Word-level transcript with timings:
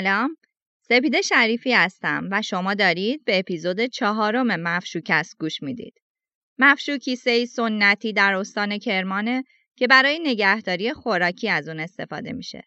سلام 0.00 0.36
سپیده 0.82 1.22
شریفی 1.22 1.72
هستم 1.72 2.28
و 2.30 2.42
شما 2.42 2.74
دارید 2.74 3.24
به 3.24 3.38
اپیزود 3.38 3.80
چهارم 3.80 4.60
مفشوکست 4.60 5.36
گوش 5.38 5.62
می‌دید. 5.62 5.94
مفشوک 6.58 7.00
کیسه 7.00 7.44
سنتی 7.44 8.12
در 8.12 8.34
استان 8.34 8.78
کرمانه 8.78 9.44
که 9.76 9.86
برای 9.86 10.18
نگهداری 10.22 10.92
خوراکی 10.92 11.48
از 11.48 11.68
اون 11.68 11.80
استفاده 11.80 12.32
میشه. 12.32 12.62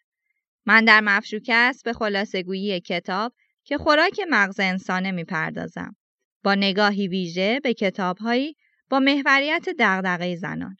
من 0.66 0.84
در 0.84 1.00
مفشوکست 1.00 1.84
به 1.84 1.92
خلاصه 1.92 2.42
گویی 2.42 2.80
کتاب 2.80 3.32
که 3.64 3.78
خوراک 3.78 4.20
مغز 4.30 4.60
انسانه 4.60 5.10
می‌پردازم. 5.10 5.96
با 6.44 6.54
نگاهی 6.54 7.08
ویژه 7.08 7.60
به 7.60 7.74
کتابهایی 7.74 8.56
با 8.90 9.00
محوریت 9.00 9.68
دغدغه 9.78 10.36
زنان. 10.36 10.76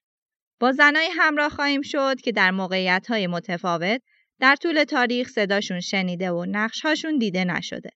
با 0.60 0.72
زنای 0.72 1.08
همراه 1.12 1.48
خواهیم 1.48 1.82
شد 1.82 2.20
که 2.20 2.32
در 2.32 2.50
موقعیت‌های 2.50 3.26
متفاوت 3.26 4.02
در 4.40 4.56
طول 4.56 4.84
تاریخ 4.84 5.28
صداشون 5.28 5.80
شنیده 5.80 6.30
و 6.30 6.44
نقشهاشون 6.48 7.18
دیده 7.18 7.44
نشده 7.44 7.90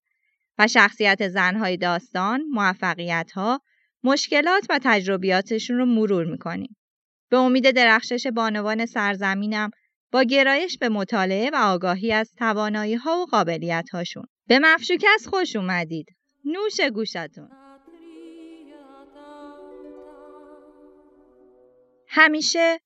و 0.58 0.66
شخصیت 0.66 1.28
زنهای 1.28 1.76
داستان، 1.76 2.40
موفقیتها، 2.40 3.60
مشکلات 4.04 4.66
و 4.70 4.80
تجربیاتشون 4.82 5.76
رو 5.78 5.86
مرور 5.86 6.24
می‌کنیم. 6.24 6.76
به 7.30 7.36
امید 7.36 7.70
درخشش 7.70 8.26
بانوان 8.26 8.86
سرزمینم 8.86 9.70
با 10.12 10.22
گرایش 10.22 10.78
به 10.78 10.88
مطالعه 10.88 11.50
و 11.50 11.56
آگاهی 11.56 12.12
از 12.12 12.32
توانایی 12.38 12.94
ها 12.94 13.18
و 13.18 13.26
قابلیت 13.26 13.88
هاشون. 13.92 14.24
به 14.46 14.58
مفشوکس 14.58 15.26
خوش 15.26 15.56
اومدید. 15.56 16.06
نوش 16.44 16.80
گوشتون. 16.80 17.48
همیشه 22.08 22.78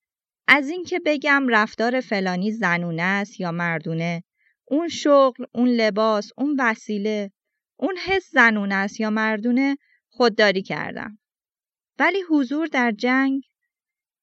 از 0.46 0.68
اینکه 0.68 1.00
بگم 1.06 1.46
رفتار 1.48 2.00
فلانی 2.00 2.52
زنونه 2.52 3.02
است 3.02 3.40
یا 3.40 3.52
مردونه 3.52 4.22
اون 4.64 4.88
شغل 4.88 5.44
اون 5.54 5.68
لباس 5.68 6.30
اون 6.36 6.56
وسیله 6.58 7.30
اون 7.76 7.96
حس 7.96 8.30
زنونه 8.30 8.74
است 8.74 9.00
یا 9.00 9.10
مردونه 9.10 9.76
خودداری 10.08 10.62
کردم. 10.62 11.18
ولی 11.98 12.22
حضور 12.30 12.66
در 12.66 12.90
جنگ؟ 12.90 13.42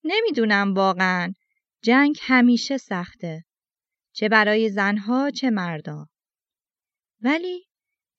نمی‌دونم 0.03 0.73
واقعا. 0.73 1.33
جنگ 1.81 2.17
همیشه 2.21 2.77
سخته. 2.77 3.45
چه 4.13 4.29
برای 4.29 4.69
زنها 4.69 5.31
چه 5.31 5.49
مردا. 5.49 6.07
ولی 7.21 7.65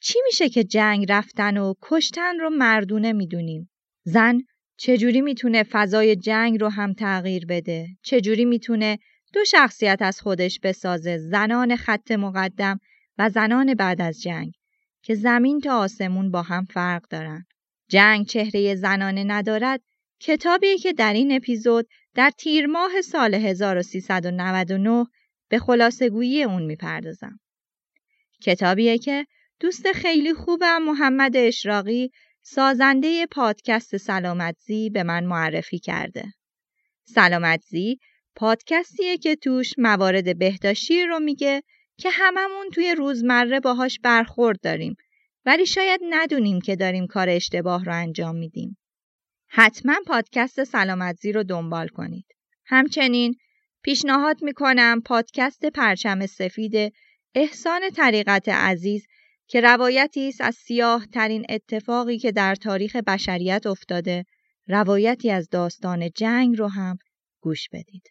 چی 0.00 0.18
میشه 0.24 0.48
که 0.48 0.64
جنگ 0.64 1.06
رفتن 1.12 1.56
و 1.56 1.74
کشتن 1.82 2.38
رو 2.38 2.50
مردونه 2.50 3.12
می‌دونیم؟ 3.12 3.70
زن 4.04 4.40
چجوری 4.82 5.20
می‌تونه 5.20 5.62
فضای 5.62 6.16
جنگ 6.16 6.60
رو 6.60 6.68
هم 6.68 6.92
تغییر 6.92 7.46
بده؟ 7.46 7.88
چجوری 8.02 8.44
می‌تونه 8.44 8.98
دو 9.32 9.44
شخصیت 9.44 9.98
از 10.00 10.20
خودش 10.20 10.60
بسازه 10.62 11.18
زنان 11.18 11.76
خط 11.76 12.10
مقدم 12.10 12.80
و 13.18 13.30
زنان 13.30 13.74
بعد 13.74 14.00
از 14.00 14.22
جنگ 14.22 14.52
که 15.02 15.14
زمین 15.14 15.60
تا 15.60 15.78
آسمون 15.78 16.30
با 16.30 16.42
هم 16.42 16.64
فرق 16.64 17.02
دارن. 17.10 17.46
جنگ 17.88 18.26
چهره 18.26 18.74
زنانه 18.74 19.24
ندارد 19.24 19.80
کتابی 20.20 20.78
که 20.78 20.92
در 20.92 21.12
این 21.12 21.32
اپیزود 21.32 21.86
در 22.14 22.30
تیر 22.30 22.66
ماه 22.66 23.00
سال 23.02 23.34
1399 23.34 25.06
به 25.48 25.58
خلاصگویی 25.58 26.42
اون 26.42 26.62
می‌پردازم. 26.62 27.40
کتابیه 28.42 28.98
که 28.98 29.26
دوست 29.60 29.92
خیلی 29.92 30.34
خوبم 30.34 30.82
محمد 30.82 31.36
اشراقی 31.36 32.10
سازنده 32.42 33.26
پادکست 33.26 33.96
سلامتزی 33.96 34.90
به 34.90 35.02
من 35.02 35.24
معرفی 35.24 35.78
کرده. 35.78 36.24
سلامتزی 37.04 37.98
پادکستیه 38.36 39.18
که 39.18 39.36
توش 39.36 39.74
موارد 39.78 40.38
بهداشتی 40.38 41.06
رو 41.06 41.20
میگه 41.20 41.62
که 41.96 42.10
هممون 42.10 42.70
توی 42.74 42.94
روزمره 42.94 43.60
باهاش 43.60 43.98
برخورد 44.02 44.60
داریم 44.60 44.96
ولی 45.44 45.66
شاید 45.66 46.00
ندونیم 46.10 46.60
که 46.60 46.76
داریم 46.76 47.06
کار 47.06 47.28
اشتباه 47.28 47.84
رو 47.84 47.94
انجام 47.94 48.36
میدیم. 48.36 48.78
حتما 49.48 49.94
پادکست 50.06 50.64
سلامتزی 50.64 51.32
رو 51.32 51.42
دنبال 51.42 51.88
کنید. 51.88 52.26
همچنین 52.66 53.34
پیشنهاد 53.82 54.42
می‌کنم 54.42 55.00
پادکست 55.04 55.66
پرچم 55.66 56.26
سفید 56.26 56.92
احسان 57.34 57.90
طریقت 57.90 58.48
عزیز 58.48 59.06
که 59.50 59.60
روایتی 59.60 60.28
است 60.28 60.40
از 60.40 60.54
سیاه 60.54 61.06
ترین 61.06 61.46
اتفاقی 61.48 62.18
که 62.18 62.32
در 62.32 62.54
تاریخ 62.54 62.96
بشریت 62.96 63.66
افتاده 63.66 64.24
روایتی 64.68 65.30
از 65.30 65.48
داستان 65.48 66.10
جنگ 66.10 66.58
رو 66.58 66.68
هم 66.68 66.98
گوش 67.40 67.68
بدید. 67.72 68.02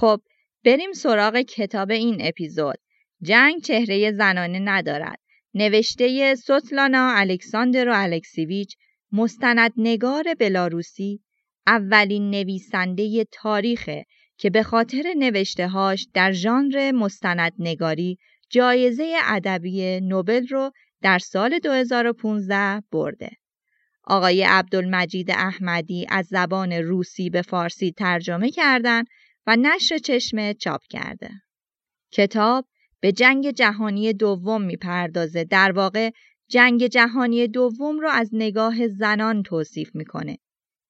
خب 0.00 0.20
بریم 0.64 0.92
سراغ 0.92 1.36
کتاب 1.36 1.90
این 1.90 2.16
اپیزود 2.20 2.78
جنگ 3.22 3.62
چهره 3.62 4.12
زنانه 4.12 4.58
ندارد 4.58 5.20
نوشته 5.54 6.34
سوتلانا 6.34 7.12
الکساندر 7.16 7.88
و 7.88 7.92
الکسیویچ 7.94 8.76
مستندنگار 9.12 10.34
بلاروسی 10.34 11.20
اولین 11.66 12.30
نویسنده 12.30 13.26
تاریخه 13.32 14.04
که 14.38 14.50
به 14.50 14.62
خاطر 14.62 15.14
نوشتههاش 15.18 16.06
در 16.14 16.32
ژانر 16.32 16.92
مستندنگاری 16.92 18.18
جایزه 18.50 19.16
ادبی 19.24 20.00
نوبل 20.00 20.46
رو 20.46 20.70
در 21.02 21.18
سال 21.18 21.58
2015 21.58 22.82
برده. 22.92 23.30
آقای 24.04 24.42
عبدالمجید 24.42 25.30
احمدی 25.30 26.06
از 26.08 26.26
زبان 26.26 26.72
روسی 26.72 27.30
به 27.30 27.42
فارسی 27.42 27.92
ترجمه 27.92 28.50
کردند 28.50 29.06
و 29.46 29.56
نشر 29.56 29.98
چشمه 29.98 30.54
چاپ 30.54 30.80
کرده. 30.90 31.30
کتاب 32.12 32.66
به 33.00 33.12
جنگ 33.12 33.50
جهانی 33.50 34.12
دوم 34.12 34.62
می‌پردازه 34.62 35.44
در 35.44 35.72
واقع 35.72 36.10
جنگ 36.48 36.86
جهانی 36.86 37.48
دوم 37.48 38.00
رو 38.00 38.08
از 38.08 38.30
نگاه 38.32 38.88
زنان 38.88 39.42
توصیف 39.42 39.94
می‌کنه. 39.94 40.38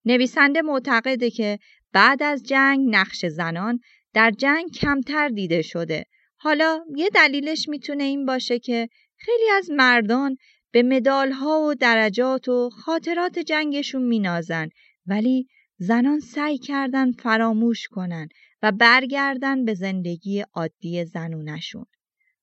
نویسنده 0.05 0.62
معتقده 0.62 1.31
که 1.31 1.58
بعد 1.93 2.23
از 2.23 2.43
جنگ 2.43 2.88
نقش 2.91 3.26
زنان 3.26 3.81
در 4.14 4.31
جنگ 4.31 4.70
کمتر 4.70 5.29
دیده 5.29 5.62
شده. 5.62 6.05
حالا 6.37 6.81
یه 6.97 7.09
دلیلش 7.14 7.69
می‌تونه 7.69 8.05
این 8.05 8.26
باشه 8.26 8.59
که 8.59 8.88
خیلی 9.17 9.50
از 9.59 9.70
مردان 9.70 10.37
به 10.70 10.82
مدال 10.82 11.32
ها 11.32 11.61
و 11.61 11.75
درجات 11.75 12.49
و 12.49 12.70
خاطرات 12.70 13.38
جنگشون 13.38 14.02
مینازن 14.02 14.69
ولی 15.06 15.49
زنان 15.79 16.20
سعی 16.20 16.59
کردن 16.59 17.12
فراموش 17.12 17.88
کنن 17.88 18.29
و 18.67 18.73
برگردن 18.73 19.65
به 19.65 19.75
زندگی 19.75 20.45
عادی 20.55 21.05
زنونشون. 21.05 21.87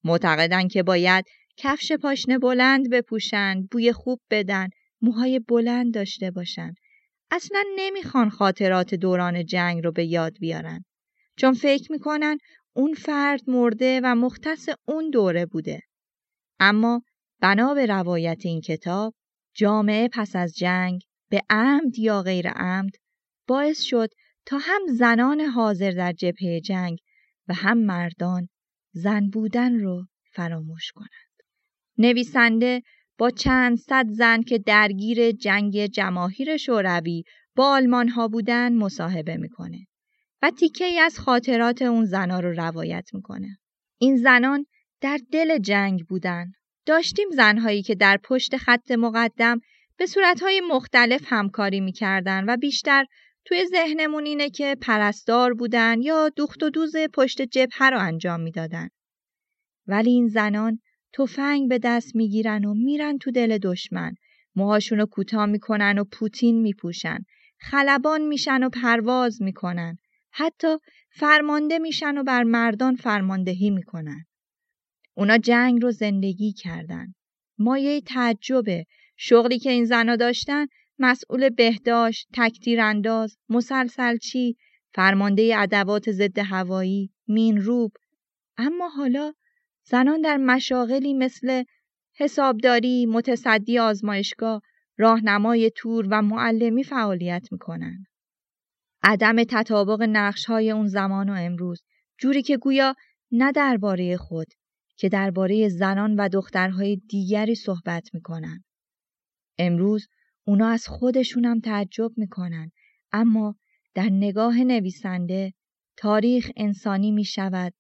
معتقدن 0.04 0.68
که 0.68 0.84
باید 0.84 1.25
کفش 1.58 1.92
پاشنه 1.92 2.40
بلند 2.40 2.90
بپوشن، 2.90 3.68
بوی 3.72 3.92
خوب 3.92 4.20
بدن، 4.30 4.70
موهای 5.02 5.40
بلند 5.40 5.94
داشته 5.94 6.31
باشن. 6.31 6.74
اصلا 7.31 7.64
نمی‌خوان 7.75 8.30
خاطرات 8.30 8.96
دوران 8.96 9.46
جنگ 9.46 9.84
رو 9.84 9.92
به 9.92 10.06
یاد 10.06 10.38
بیارن. 10.40 10.86
چون 11.38 11.54
فکر 11.54 11.92
می‌کنن 11.92 12.38
اون 12.74 12.94
فرد 12.94 13.50
مرده 13.50 14.02
و 14.04 14.16
مختص 14.16 14.69
اون 14.88 15.10
دوره 15.10 15.46
بوده. 15.46 15.81
اما 16.60 17.02
بنا 17.42 17.74
به 17.74 17.86
روایت 17.86 18.42
این 18.46 18.62
کتاب 18.62 19.14
جامعه 19.56 20.10
پس 20.14 20.36
از 20.36 20.56
جنگ 20.56 21.02
به 21.30 21.42
عمد 21.50 22.00
یا 22.00 22.22
غیر 22.22 22.50
عمد 22.50 22.92
باعث 23.48 23.81
شد 23.81 24.10
تا 24.45 24.57
هم 24.62 24.81
زنان 24.88 25.42
حاضر 25.42 25.92
در 25.92 26.12
جبهه 26.12 26.60
جنگ 26.60 26.98
و 27.48 27.54
هم 27.54 27.78
مردان 27.78 28.50
زن 28.92 29.30
بودن 29.30 29.80
رو 29.80 30.06
فراموش 30.31 30.92
کنند. 30.92 31.34
نویسنده 31.98 32.81
با 33.18 33.30
چند 33.30 33.78
صد 33.78 34.06
زن 34.10 34.42
که 34.42 34.57
درگیر 34.57 35.31
جنگ 35.31 35.86
جماهیر 35.86 36.57
شوروی 36.57 37.24
با 37.56 37.72
آلمان 37.72 38.10
ها 38.10 38.28
بودن 38.28 38.75
مصاحبه 38.75 39.38
می‌کنه 39.38 39.88
و 40.42 40.51
تیکه 40.51 40.86
ای 40.86 41.00
از 41.00 41.19
خاطرات 41.19 41.81
اون 41.81 42.06
زنا 42.06 42.40
رو 42.40 42.51
روایت 42.51 43.10
می‌کنه. 43.13 43.57
این 43.98 44.18
زنان 44.18 44.66
در 45.01 45.19
دل 45.31 45.57
جنگ 45.57 46.06
بودن. 46.06 46.51
داشتیم 46.86 47.30
زنهایی 47.30 47.81
که 47.81 47.95
در 47.95 48.19
پشت 48.24 48.57
خط 48.57 48.92
مقدم 48.92 49.60
به 49.98 50.06
صورتهای 50.06 50.62
مختلف 50.69 51.22
همکاری 51.25 51.80
می‌کردن 51.80 52.44
و 52.48 52.57
بیشتر 52.57 53.06
توی 53.45 53.66
ذهنمون 53.66 54.25
اینه 54.25 54.50
که 54.50 54.78
پرستار 54.81 55.54
بودن 55.54 56.01
یا 56.01 56.30
دوخت 56.30 56.63
و 56.63 56.69
دوز 56.69 56.95
پشت 57.13 57.42
جبهه 57.42 57.90
رو 57.90 58.00
انجام 58.00 58.40
می‌دادن. 58.40 58.90
ولی 59.88 60.10
این 60.10 60.28
زنان 60.28 60.80
تفنگ 61.13 61.69
به 61.69 61.80
دست 61.80 62.16
می‌گیرن 62.16 62.66
و 62.66 62.74
میرن 62.74 63.18
تو 63.18 63.31
دل 63.31 63.57
دشمن. 63.57 64.16
موهاشون 64.56 65.00
رو 65.00 65.06
کوتاه 65.06 65.45
می‌کنن 65.45 66.00
و 66.00 66.04
پوتین 66.04 66.62
میپوشن. 66.62 67.19
خلبان 67.60 68.22
میشن 68.22 68.63
و 68.63 68.69
پرواز 68.69 69.42
می‌کنن. 69.42 69.98
حتی 70.31 70.78
فرمانده 71.12 71.80
میشن 71.80 72.18
و 72.18 72.24
بر 72.24 72.44
مردان 72.44 72.95
فرماندهی 72.95 73.69
می‌کنن. 73.69 74.25
اونا 75.13 75.38
جنگ 75.38 75.81
رو 75.81 75.92
زندگی 75.92 76.54
کردن. 76.54 77.13
مایه 77.57 78.01
تعجبه 78.01 78.86
شغلی 79.18 79.60
که 79.60 79.72
این 79.72 79.86
زنا 79.86 80.16
داشتن 80.16 80.68
مسئول 81.04 81.50
بهداشت، 81.50 82.28
تکتیرانداز، 82.34 83.38
مسلسلچی، 83.50 84.58
فرمانده 84.94 85.54
ادوات 85.58 86.12
ضد 86.12 86.40
هوایی، 86.40 87.14
مینروب 87.28 87.92
اما 88.58 88.90
حالا 88.90 89.34
زنان 89.86 90.22
در 90.22 90.38
مشاغلی 90.38 91.14
مثل 91.14 91.64
حسابداری، 92.16 93.06
متصدی 93.06 93.80
آزمایشگاه، 93.80 94.62
راهنمای 94.98 95.72
تور 95.76 96.08
و 96.12 96.22
معلمی 96.22 96.84
فعالیت 96.84 97.48
می‌کنن. 97.52 98.04
عدم 99.04 99.44
تطابق 99.44 100.02
نقش 100.02 100.46
های 100.46 100.72
اون 100.72 100.88
زمان 100.88 101.30
و 101.30 101.34
امروز 101.34 101.84
جوری 102.18 102.42
که 102.42 102.58
گویا 102.58 102.96
نه 103.32 103.52
درباره 103.52 104.18
خود 104.18 104.48
که 104.98 105.10
درباره 105.10 105.70
زنان 105.70 106.16
و 106.16 106.30
دخترهای 106.30 106.96
دیگری 106.96 107.56
صحبت 107.56 108.10
می‌کنن. 108.14 108.64
امروز 109.58 110.08
اونا 110.45 110.68
از 110.68 110.88
خودشونم 110.88 111.60
تعجب 111.60 112.12
می‌کنن 112.18 112.72
اما 113.12 113.56
در 113.94 114.10
نگاه 114.10 114.63
نویسنده 114.63 115.54
تاریخ 115.98 116.51
انسانی 116.56 117.12
می 117.12 117.25
شود 117.25 117.74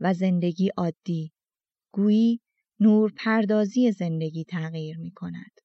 و 0.00 0.14
زندگی 0.14 0.68
عادی 0.76 1.32
گویی 1.92 2.40
نور 2.80 3.12
پردازی 3.16 3.92
زندگی 3.92 4.44
تغییر 4.44 4.98
می 4.98 5.10
کند. 5.10 5.63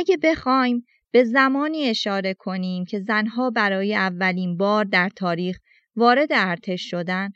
اگه 0.00 0.16
بخوایم 0.22 0.86
به 1.12 1.24
زمانی 1.24 1.84
اشاره 1.84 2.34
کنیم 2.34 2.84
که 2.84 3.00
زنها 3.00 3.50
برای 3.50 3.94
اولین 3.94 4.56
بار 4.56 4.84
در 4.84 5.08
تاریخ 5.08 5.58
وارد 5.96 6.28
ارتش 6.30 6.90
شدن، 6.90 7.30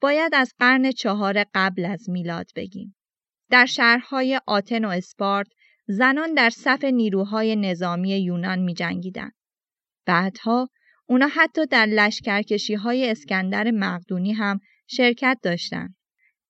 باید 0.00 0.34
از 0.34 0.54
قرن 0.58 0.92
چهار 0.92 1.44
قبل 1.54 1.84
از 1.84 2.10
میلاد 2.10 2.50
بگیم. 2.56 2.96
در 3.50 3.66
شهرهای 3.66 4.40
آتن 4.46 4.84
و 4.84 4.88
اسپارت 4.88 5.46
زنان 5.88 6.34
در 6.34 6.50
صف 6.50 6.84
نیروهای 6.84 7.56
نظامی 7.56 8.16
یونان 8.16 8.58
می 8.58 8.74
جنگیدن. 8.74 9.30
بعدها 10.06 10.68
اونا 11.06 11.28
حتی 11.32 11.66
در 11.66 11.86
لشکرکشی 11.86 12.74
های 12.74 13.10
اسکندر 13.10 13.70
مقدونی 13.70 14.32
هم 14.32 14.60
شرکت 14.86 15.38
داشتند. 15.42 15.94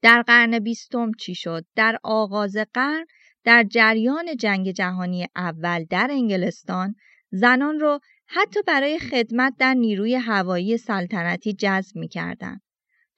در 0.02 0.22
قرن 0.22 0.58
بیستم 0.58 1.12
چی 1.12 1.34
شد؟ 1.34 1.64
در 1.76 1.98
آغاز 2.02 2.56
قرن 2.74 3.06
در 3.46 3.64
جریان 3.64 4.37
جنگ 4.37 4.70
جهانی 4.70 5.26
اول 5.37 5.84
در 5.84 6.08
انگلستان 6.10 6.94
زنان 7.31 7.81
رو 7.81 8.00
حتی 8.26 8.60
برای 8.66 8.98
خدمت 8.98 9.54
در 9.58 9.75
نیروی 9.75 10.14
هوایی 10.14 10.76
سلطنتی 10.76 11.52
جذب 11.52 11.96
می 11.96 12.08
کردن. 12.08 12.60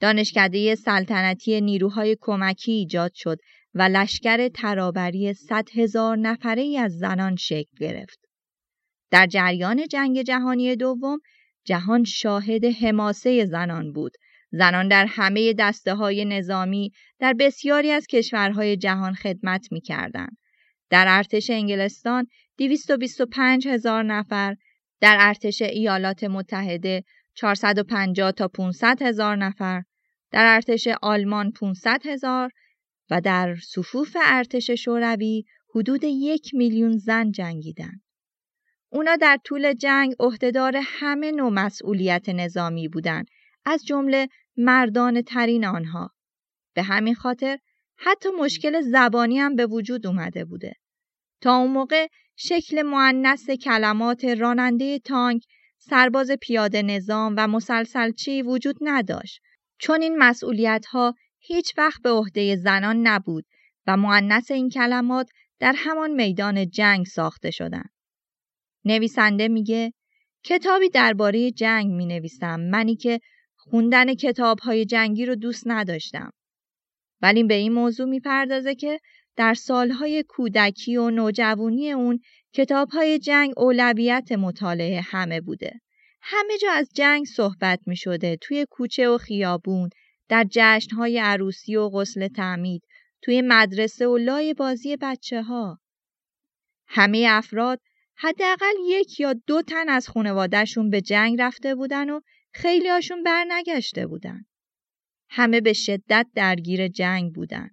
دانشکده 0.00 0.74
سلطنتی 0.74 1.60
نیروهای 1.60 2.16
کمکی 2.20 2.72
ایجاد 2.72 3.12
شد 3.14 3.38
و 3.74 3.82
لشکر 3.82 4.48
ترابری 4.48 5.34
صد 5.34 5.68
هزار 5.74 6.16
نفره 6.16 6.62
ای 6.62 6.78
از 6.78 6.98
زنان 6.98 7.36
شکل 7.36 7.76
گرفت. 7.80 8.18
در 9.10 9.26
جریان 9.26 9.86
جنگ 9.86 10.22
جهانی 10.22 10.76
دوم 10.76 11.18
جهان 11.64 12.04
شاهد 12.04 12.64
حماسه 12.64 13.44
زنان 13.44 13.92
بود 13.92 14.12
زنان 14.50 14.88
در 14.88 15.06
همه 15.06 15.52
دسته 15.52 15.94
های 15.94 16.24
نظامی 16.24 16.92
در 17.18 17.32
بسیاری 17.32 17.90
از 17.90 18.06
کشورهای 18.06 18.76
جهان 18.76 19.14
خدمت 19.14 19.72
می 19.72 19.80
کردن. 19.80 20.28
در 20.90 21.04
ارتش 21.08 21.50
انگلستان 21.50 22.26
225 22.58 23.68
هزار 23.68 24.02
نفر، 24.02 24.56
در 25.00 25.16
ارتش 25.20 25.62
ایالات 25.62 26.24
متحده 26.24 27.04
450 27.34 28.32
تا 28.32 28.48
500 28.48 29.02
هزار 29.02 29.36
نفر، 29.36 29.82
در 30.30 30.54
ارتش 30.54 30.88
آلمان 31.02 31.52
500 31.52 32.06
هزار 32.06 32.50
و 33.10 33.20
در 33.20 33.56
صفوف 33.56 34.16
ارتش 34.24 34.70
شوروی 34.70 35.44
حدود 35.74 36.04
یک 36.04 36.54
میلیون 36.54 36.98
زن 36.98 37.30
جنگیدند. 37.30 38.02
اونا 38.90 39.16
در 39.16 39.38
طول 39.44 39.72
جنگ 39.72 40.14
عهدهدار 40.20 40.80
همه 40.84 41.32
نوع 41.32 41.50
مسئولیت 41.50 42.28
نظامی 42.28 42.88
بودند 42.88 43.28
از 43.68 43.84
جمله 43.84 44.28
مردان 44.56 45.22
ترین 45.22 45.64
آنها. 45.64 46.10
به 46.74 46.82
همین 46.82 47.14
خاطر 47.14 47.58
حتی 47.96 48.28
مشکل 48.40 48.80
زبانی 48.80 49.38
هم 49.38 49.56
به 49.56 49.66
وجود 49.66 50.06
اومده 50.06 50.44
بوده. 50.44 50.74
تا 51.40 51.56
اون 51.56 51.70
موقع 51.70 52.06
شکل 52.36 52.82
معنس 52.82 53.50
کلمات 53.50 54.24
راننده 54.24 54.98
تانک، 54.98 55.42
سرباز 55.78 56.30
پیاده 56.30 56.82
نظام 56.82 57.34
و 57.38 57.46
مسلسلچی 57.46 58.42
وجود 58.42 58.76
نداشت. 58.80 59.40
چون 59.78 60.02
این 60.02 60.18
مسئولیت 60.18 60.86
ها 60.86 61.14
هیچ 61.38 61.78
وقت 61.78 62.02
به 62.02 62.10
عهده 62.10 62.56
زنان 62.56 63.06
نبود 63.06 63.44
و 63.86 63.96
معنس 63.96 64.50
این 64.50 64.68
کلمات 64.68 65.30
در 65.58 65.74
همان 65.76 66.10
میدان 66.10 66.70
جنگ 66.70 67.06
ساخته 67.06 67.50
شدند. 67.50 67.90
نویسنده 68.84 69.48
میگه 69.48 69.92
کتابی 70.44 70.88
درباره 70.88 71.50
جنگ 71.50 71.86
می 71.86 72.06
نویسم 72.06 72.60
منی 72.60 72.96
که 72.96 73.20
خوندن 73.70 74.14
کتاب 74.14 74.58
های 74.60 74.84
جنگی 74.84 75.26
رو 75.26 75.34
دوست 75.34 75.62
نداشتم. 75.66 76.30
ولی 77.22 77.44
به 77.44 77.54
این 77.54 77.72
موضوع 77.72 78.06
می‌پردازه 78.08 78.74
که 78.74 79.00
در 79.36 79.54
سالهای 79.54 80.24
کودکی 80.28 80.96
و 80.96 81.10
نوجوانی 81.10 81.92
اون 81.92 82.20
کتاب 82.52 82.88
های 82.88 83.18
جنگ 83.18 83.52
اولویت 83.56 84.32
مطالعه 84.32 85.00
همه 85.00 85.40
بوده. 85.40 85.80
همه 86.22 86.58
جا 86.58 86.72
از 86.72 86.90
جنگ 86.94 87.26
صحبت 87.26 87.80
می 87.86 87.96
شده 87.96 88.36
توی 88.36 88.66
کوچه 88.70 89.08
و 89.08 89.18
خیابون، 89.18 89.90
در 90.28 90.46
جشنهای 90.50 91.18
عروسی 91.18 91.76
و 91.76 91.88
غسل 91.88 92.28
تعمید، 92.28 92.82
توی 93.22 93.42
مدرسه 93.44 94.06
و 94.06 94.16
لای 94.16 94.54
بازی 94.54 94.96
بچه 94.96 95.42
ها. 95.42 95.78
همه 96.86 97.26
افراد 97.30 97.80
حداقل 98.16 98.74
یک 98.84 99.20
یا 99.20 99.32
دو 99.32 99.62
تن 99.62 99.88
از 99.88 100.08
خانوادهشون 100.08 100.90
به 100.90 101.00
جنگ 101.00 101.40
رفته 101.40 101.74
بودن 101.74 102.10
و 102.10 102.20
خیلی 102.52 102.88
هاشون 102.88 103.22
بر 103.22 103.44
نگشته 103.48 104.06
بودن. 104.06 104.44
همه 105.30 105.60
به 105.60 105.72
شدت 105.72 106.26
درگیر 106.34 106.88
جنگ 106.88 107.34
بودن. 107.34 107.70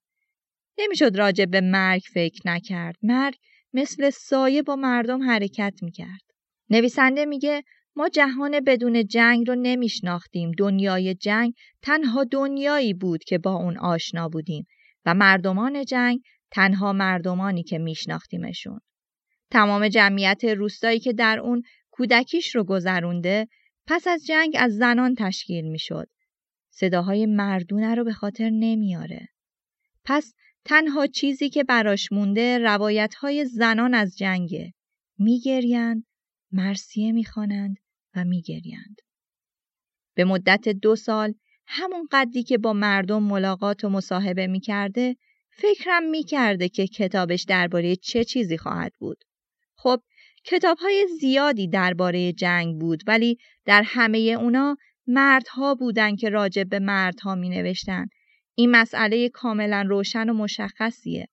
نمی‌شد 0.78 1.16
راجع 1.16 1.46
به 1.46 1.62
مرگ 1.62 2.02
فکر 2.14 2.42
نکرد. 2.46 2.96
مرگ 3.02 3.36
مثل 3.74 4.10
سایه 4.10 4.62
با 4.62 4.76
مردم 4.76 5.24
حرکت 5.24 5.74
می‌کرد. 5.82 6.22
نویسنده 6.70 7.26
میگه 7.26 7.64
ما 7.96 8.10
جهان 8.10 8.60
بدون 8.60 9.08
جنگ 9.08 9.48
رو 9.48 9.56
نمیشناختیم. 9.56 10.52
دنیای 10.52 11.16
جنگ 11.16 11.54
تنها 11.82 12.24
دنیایی 12.24 12.94
بود 12.94 13.24
که 13.24 13.38
با 13.38 13.54
اون 13.54 13.78
آشنا 13.78 14.30
بودیم 14.30 14.66
و 15.06 15.14
مردمان 15.14 15.86
جنگ 15.86 16.20
تنها 16.52 16.94
مردمانی 16.94 17.64
که 17.64 17.78
میشناختیمشون. 17.78 18.80
تمام 19.52 19.88
جمعیت 19.88 20.44
روستایی 20.44 21.00
که 21.00 21.14
در 21.14 21.40
اون 21.40 21.62
کودکیش 21.92 22.56
رو 22.56 22.64
گذرونده 22.64 23.48
پس 23.88 24.08
از 24.08 24.26
جنگ 24.26 24.56
از 24.60 24.76
زنان 24.78 25.16
تشکیل 25.16 25.66
می 25.66 25.80
شد. 25.80 26.08
صداهای 26.70 27.26
مردونه 27.26 27.96
رو 27.96 28.04
به 28.04 28.14
خاطر 28.14 28.50
نمیاره. 28.50 29.28
پس 30.04 30.34
تنها 30.66 31.08
چیزی 31.08 31.50
که 31.50 31.64
براش 31.64 32.12
مونده 32.12 32.58
روایت 32.58 33.16
های 33.16 33.46
زنان 33.46 33.94
از 33.94 34.18
جنگه. 34.18 34.74
میگریند، 35.18 36.06
مرسیه 36.52 37.12
می‌خوانند 37.12 37.78
و 38.16 38.24
میگریند. 38.24 39.02
به 40.16 40.24
مدت 40.24 40.70
دو 40.70 40.96
سال 40.96 41.34
همون 41.68 42.08
قدری 42.12 42.44
که 42.44 42.58
با 42.58 42.74
مردم 42.74 43.24
ملاقات 43.24 43.84
و 43.84 43.90
مصاحبه 43.90 44.48
می‌کرده 44.48 45.16
فکرم 45.50 46.04
می‌کرده 46.04 46.70
که 46.70 46.88
کتابش 46.88 47.44
درباره 47.44 47.96
چه 47.96 48.24
چیزی 48.24 48.58
خواهد 48.58 48.94
بود. 49.00 49.24
خب 49.76 50.02
کتاب 50.48 50.78
های 50.78 51.08
زیادی 51.20 51.68
درباره 51.68 52.34
جنگ 52.34 52.80
بود 52.80 53.04
ولی 53.08 53.38
در 53.66 53.84
همه 53.86 54.18
اونا 54.18 54.78
مردها 55.08 55.76
بودن 55.76 56.16
که 56.16 56.30
راجع 56.30 56.64
به 56.64 56.80
مردها 56.80 57.36
می 57.36 57.50
نوشتن. 57.50 58.06
این 58.56 58.72
مسئله 58.72 59.30
کاملا 59.30 59.86
روشن 59.90 60.30
و 60.30 60.34
مشخصیه. 60.34 61.28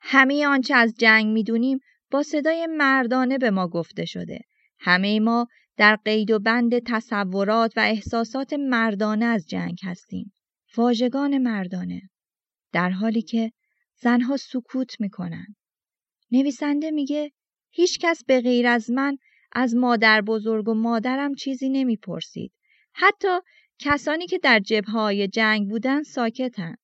همه 0.00 0.46
آنچه 0.46 0.74
از 0.74 0.94
جنگ 0.98 1.26
می‌دونیم 1.26 1.78
با 2.10 2.22
صدای 2.22 2.66
مردانه 2.66 3.38
به 3.38 3.50
ما 3.50 3.68
گفته 3.68 4.04
شده. 4.04 4.40
همه 4.78 5.20
ما 5.20 5.46
در 5.76 5.96
قید 5.96 6.30
و 6.30 6.38
بند 6.38 6.78
تصورات 6.86 7.72
و 7.76 7.80
احساسات 7.80 8.52
مردانه 8.52 9.24
از 9.24 9.46
جنگ 9.48 9.78
هستیم. 9.82 10.32
واژگان 10.76 11.38
مردانه. 11.38 12.02
در 12.72 12.90
حالی 12.90 13.22
که 13.22 13.52
زنها 14.00 14.36
سکوت 14.36 15.00
می‌کنن. 15.00 15.46
نویسنده 16.30 16.90
میگه 16.90 17.32
هیچ 17.70 17.98
کس 17.98 18.24
به 18.24 18.40
غیر 18.40 18.66
از 18.66 18.90
من 18.90 19.16
از 19.52 19.74
مادر 19.74 20.20
بزرگ 20.20 20.68
و 20.68 20.74
مادرم 20.74 21.34
چیزی 21.34 21.68
نمی‌پرسید. 21.68 22.52
حتی 22.92 23.38
کسانی 23.78 24.26
که 24.26 24.38
در 24.38 24.58
جبهه 24.58 25.26
جنگ 25.28 25.68
بودن 25.68 26.02
ساکتن. 26.02 26.74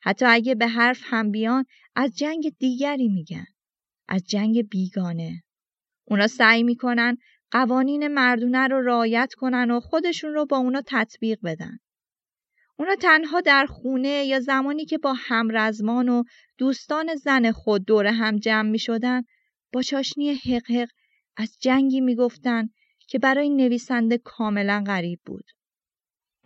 حتی 0.00 0.24
اگه 0.24 0.54
به 0.54 0.66
حرف 0.66 1.00
هم 1.02 1.30
بیان 1.30 1.64
از 1.94 2.16
جنگ 2.16 2.56
دیگری 2.58 3.08
میگن. 3.08 3.46
از 4.08 4.24
جنگ 4.24 4.68
بیگانه. 4.68 5.42
اونا 6.04 6.26
سعی 6.26 6.62
می‌کنن 6.62 7.16
قوانین 7.50 8.08
مردونه 8.08 8.68
رو 8.68 8.82
رعایت 8.82 9.34
کنن 9.36 9.70
و 9.70 9.80
خودشون 9.80 10.34
رو 10.34 10.46
با 10.46 10.56
اونا 10.56 10.82
تطبیق 10.86 11.38
بدن. 11.44 11.78
اونا 12.78 12.94
تنها 12.94 13.40
در 13.40 13.66
خونه 13.66 14.24
یا 14.24 14.40
زمانی 14.40 14.84
که 14.84 14.98
با 14.98 15.14
همرزمان 15.16 16.08
و 16.08 16.24
دوستان 16.58 17.14
زن 17.14 17.52
خود 17.52 17.84
دور 17.84 18.06
هم 18.06 18.36
جمع 18.36 18.70
می 18.70 18.78
شدن 18.78 19.22
با 19.72 19.82
چاشنی 19.82 20.34
حق 20.34 20.70
حق 20.70 20.88
از 21.36 21.56
جنگی 21.60 22.00
می 22.00 22.14
گفتن 22.14 22.68
که 23.08 23.18
برای 23.18 23.50
نویسنده 23.50 24.18
کاملا 24.18 24.84
غریب 24.86 25.20
بود. 25.26 25.44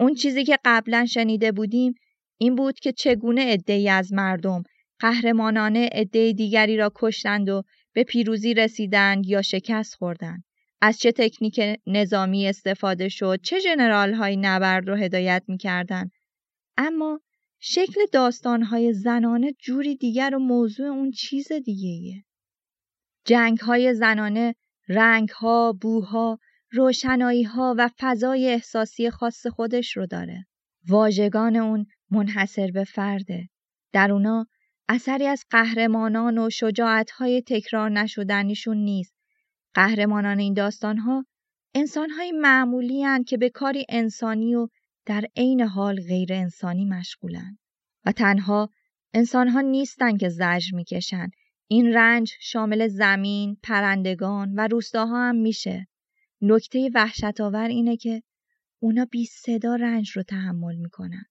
اون 0.00 0.14
چیزی 0.14 0.44
که 0.44 0.58
قبلا 0.64 1.06
شنیده 1.06 1.52
بودیم 1.52 1.94
این 2.38 2.54
بود 2.54 2.80
که 2.80 2.92
چگونه 2.92 3.52
عدهای 3.52 3.88
از 3.88 4.12
مردم 4.12 4.62
قهرمانانه 4.98 5.88
عده 5.92 6.32
دیگری 6.32 6.76
را 6.76 6.92
کشتند 6.94 7.48
و 7.48 7.62
به 7.92 8.04
پیروزی 8.04 8.54
رسیدند 8.54 9.26
یا 9.26 9.42
شکست 9.42 9.94
خوردند. 9.94 10.44
از 10.80 10.98
چه 10.98 11.12
تکنیک 11.12 11.60
نظامی 11.86 12.46
استفاده 12.46 13.08
شد، 13.08 13.40
چه 13.42 13.60
جنرال 13.60 14.14
های 14.14 14.36
نبرد 14.36 14.88
رو 14.88 14.94
هدایت 14.94 15.42
می‌کردند. 15.48 16.10
اما 16.82 17.20
شکل 17.58 18.00
داستانهای 18.12 18.92
زنانه 18.92 19.52
جوری 19.52 19.96
دیگر 19.96 20.34
و 20.34 20.38
موضوع 20.38 20.86
اون 20.86 21.10
چیز 21.10 21.52
دیگهیه. 21.52 22.24
جنگ 23.24 23.58
های 23.58 23.94
زنانه 23.94 24.54
رنگ 24.88 25.28
ها، 25.28 25.72
بوها، 25.80 26.38
روشنایی 26.72 27.42
ها 27.42 27.74
و 27.78 27.90
فضای 27.98 28.48
احساسی 28.48 29.10
خاص 29.10 29.46
خودش 29.46 29.96
رو 29.96 30.06
داره. 30.06 30.46
واژگان 30.88 31.56
اون 31.56 31.86
منحصر 32.10 32.70
به 32.70 32.84
فرده. 32.84 33.48
در 33.92 34.12
اونا 34.12 34.46
اثری 34.88 35.26
از 35.26 35.44
قهرمانان 35.50 36.38
و 36.38 36.50
های 37.18 37.42
تکرار 37.46 37.90
نشدنیشون 37.90 38.76
نیست. 38.76 39.14
قهرمانان 39.74 40.38
این 40.38 40.54
داستانها 40.54 41.24
انسانهای 41.74 42.32
معمولی 42.32 43.24
که 43.26 43.36
به 43.36 43.50
کاری 43.50 43.86
انسانی 43.88 44.54
و 44.54 44.68
در 45.10 45.24
عین 45.36 45.60
حال 45.60 46.00
غیر 46.00 46.32
انسانی 46.32 46.84
مشغولن 46.84 47.58
و 48.06 48.12
تنها 48.12 48.70
انسانها 49.14 49.60
نیستن 49.60 50.16
که 50.16 50.28
زجر 50.28 50.76
می‌کشن 50.76 51.30
این 51.66 51.94
رنج 51.94 52.32
شامل 52.40 52.88
زمین، 52.88 53.56
پرندگان 53.62 54.54
و 54.54 54.68
روستاها 54.68 55.28
هم 55.28 55.36
میشه. 55.36 55.86
نکته 56.40 56.90
وحشت 56.94 57.40
آور 57.40 57.68
اینه 57.68 57.96
که 57.96 58.22
اونا 58.78 59.04
بی 59.04 59.26
صدا 59.26 59.74
رنج 59.74 60.10
رو 60.10 60.22
تحمل 60.22 60.76
می‌کنن. 60.76 61.24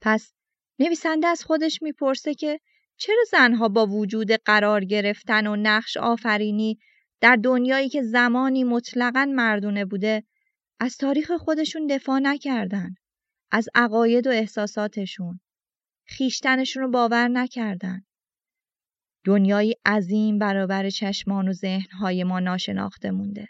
پس 0.00 0.32
نویسنده 0.78 1.26
از 1.26 1.44
خودش 1.44 1.82
می‌پرسه 1.82 2.34
که 2.34 2.60
چرا 2.96 3.24
زنها 3.30 3.68
با 3.68 3.86
وجود 3.86 4.32
قرار 4.32 4.84
گرفتن 4.84 5.46
و 5.46 5.56
نقش 5.56 5.96
آفرینی 5.96 6.78
در 7.20 7.36
دنیایی 7.36 7.88
که 7.88 8.02
زمانی 8.02 8.64
مطلقا 8.64 9.24
مردونه 9.34 9.84
بوده 9.84 10.24
از 10.80 10.96
تاریخ 10.96 11.32
خودشون 11.32 11.86
دفاع 11.86 12.18
نکردن. 12.18 12.94
از 13.50 13.68
عقاید 13.74 14.26
و 14.26 14.30
احساساتشون. 14.30 15.40
خیشتنشون 16.06 16.82
رو 16.82 16.90
باور 16.90 17.28
نکردن. 17.28 18.04
دنیایی 19.24 19.74
عظیم 19.86 20.38
برابر 20.38 20.90
چشمان 20.90 21.48
و 21.48 21.52
ذهنهای 21.52 22.24
ما 22.24 22.40
ناشناخته 22.40 23.10
مونده. 23.10 23.48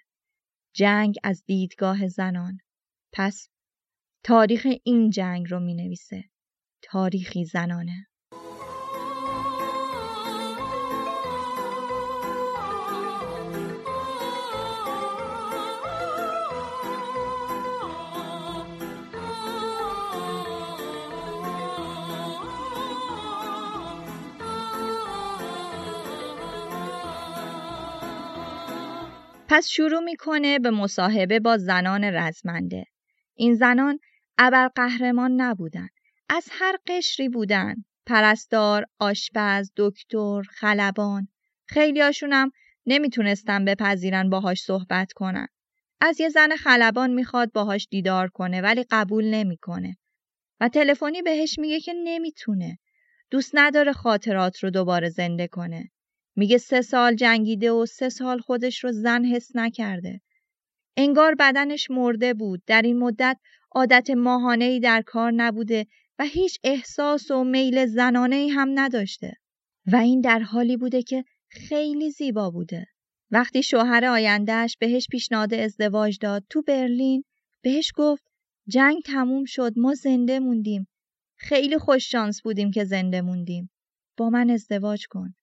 جنگ 0.75 1.15
از 1.23 1.45
دیدگاه 1.47 2.09
زنان. 2.09 2.59
پس 3.13 3.49
تاریخ 4.25 4.67
این 4.85 5.11
جنگ 5.11 5.51
رو 5.51 5.61
می 5.61 5.75
نویسه 5.75 6.25
تاریخی 6.83 7.45
زنانه. 7.45 8.07
پس 29.49 29.69
شروع 29.69 30.01
می‌کنه 30.01 30.59
به 30.59 30.71
مصاحبه 30.71 31.41
با 31.41 31.57
زنان 31.57 32.05
رزمنده. 32.05 32.85
این 33.35 33.55
زنان 33.55 33.99
ابرقهرمان 34.39 35.41
نبودن. 35.41 35.89
از 36.29 36.49
هر 36.51 36.77
قشری 36.87 37.29
بودن. 37.29 37.75
پرستار، 38.07 38.85
آشپز، 38.99 39.73
دکتر، 39.77 40.43
خلبان. 40.43 41.29
خیلی 41.67 42.01
هاشونم 42.01 42.51
نمی‌تونستن 42.87 43.65
بپذیرن 43.65 44.31
باهاش 44.31 44.63
صحبت 44.63 45.13
کنن. 45.13 45.47
از 46.01 46.21
یه 46.21 46.29
زن 46.29 46.57
خلبان 46.57 47.11
می‌خواد 47.11 47.53
باهاش 47.53 47.87
دیدار 47.91 48.29
کنه 48.29 48.61
ولی 48.61 48.85
قبول 48.91 49.25
نمی‌کنه. 49.25 49.97
و 50.61 50.69
تلفنی 50.69 51.23
بهش 51.23 51.59
میگه 51.59 51.81
که 51.81 51.93
نمی‌تونه. 52.05 52.79
دوست 53.31 53.51
نداره 53.55 53.93
خاطرات 53.93 54.65
رو 54.65 54.71
دوباره 54.71 55.09
زنده 55.09 55.49
کنه. 55.49 55.91
میگه 56.37 56.59
سه 56.59 56.83
سال 56.83 57.15
جنگیده 57.15 57.73
و 57.73 57.87
سه 57.87 58.09
سال 58.09 58.39
خودش 58.39 58.85
رو 58.85 58.93
زن 58.93 59.25
حس 59.25 59.57
نکرده. 59.57 60.21
انگار 60.97 61.35
بدنش 61.35 61.91
مرده 61.91 62.35
بود. 62.35 62.63
در 62.67 62.83
این 62.83 62.99
مدت 62.99 63.39
عادت 63.75 64.11
ای 64.61 64.81
در 64.81 65.03
کار 65.03 65.33
نبوده 65.33 65.87
و 66.19 66.25
هیچ 66.25 66.59
احساس 66.65 67.31
و 67.31 67.45
میل 67.45 67.87
زنانه 67.87 68.49
هم 68.51 68.69
نداشته. 68.75 69.33
و 69.93 69.97
این 69.97 70.21
در 70.21 70.39
حالی 70.39 70.77
بوده 70.77 71.03
که 71.03 71.25
خیلی 71.49 72.11
زیبا 72.11 72.51
بوده. 72.51 72.87
وقتی 73.31 73.63
شوهر 73.63 74.05
آیندهش 74.05 74.77
بهش 74.81 75.07
پیشنهاد 75.11 75.55
ازدواج 75.55 76.19
داد 76.21 76.45
تو 76.51 76.63
برلین 76.63 77.25
بهش 77.63 77.93
گفت 77.97 78.25
جنگ 78.69 79.03
تموم 79.03 79.45
شد 79.45 79.73
ما 79.77 79.95
زنده 79.95 80.39
موندیم. 80.39 80.89
خیلی 81.37 81.79
خوش 81.79 82.11
شانس 82.11 82.43
بودیم 82.43 82.71
که 82.71 82.85
زنده 82.85 83.21
موندیم. 83.21 83.71
با 84.17 84.31
من 84.31 84.51
ازدواج 84.51 85.07
کن. 85.11 85.35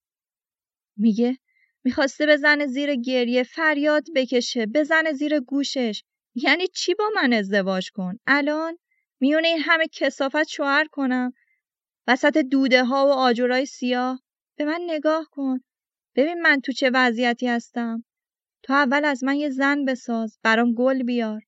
میگه 0.98 1.38
می‌خواسته 1.84 2.26
بزنه 2.26 2.68
زیر 2.68 2.96
گریه 2.96 3.44
فریاد 3.44 4.04
بکشه 4.16 4.66
بزنه 4.66 5.14
زیر 5.14 5.40
گوشش. 5.40 6.04
یعنی 6.36 6.68
چی 6.68 6.94
با 6.94 7.10
من 7.16 7.34
ازدواج 7.34 7.92
کن؟ 7.92 8.18
الان؟ 8.28 8.78
میونه 9.20 9.48
این 9.48 9.60
همه 9.62 9.88
کسافت 9.88 10.48
شوهر 10.48 10.86
کنم؟ 10.92 11.34
وسط 12.08 12.38
دوده 12.38 12.84
ها 12.84 13.08
و 13.08 13.10
آجورای 13.10 13.66
سیاه؟ 13.66 14.22
به 14.58 14.66
من 14.66 14.82
نگاه 14.88 15.28
کن. 15.32 15.60
ببین 16.16 16.42
من 16.42 16.62
تو 16.62 16.72
چه 16.72 16.92
وضعیتی 16.94 17.48
هستم. 17.48 18.04
تو 18.64 18.74
اول 18.74 19.06
از 19.06 19.24
من 19.24 19.36
یه 19.36 19.50
زن 19.50 19.86
بساز 19.86 20.40
برام 20.44 20.74
گل 20.74 21.04
بیار. 21.04 21.42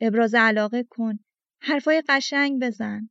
ابراز 0.00 0.34
علاقه 0.34 0.86
کن. 0.90 1.18
حرفای 1.60 2.02
قشنگ 2.08 2.62
بزن. 2.62 3.10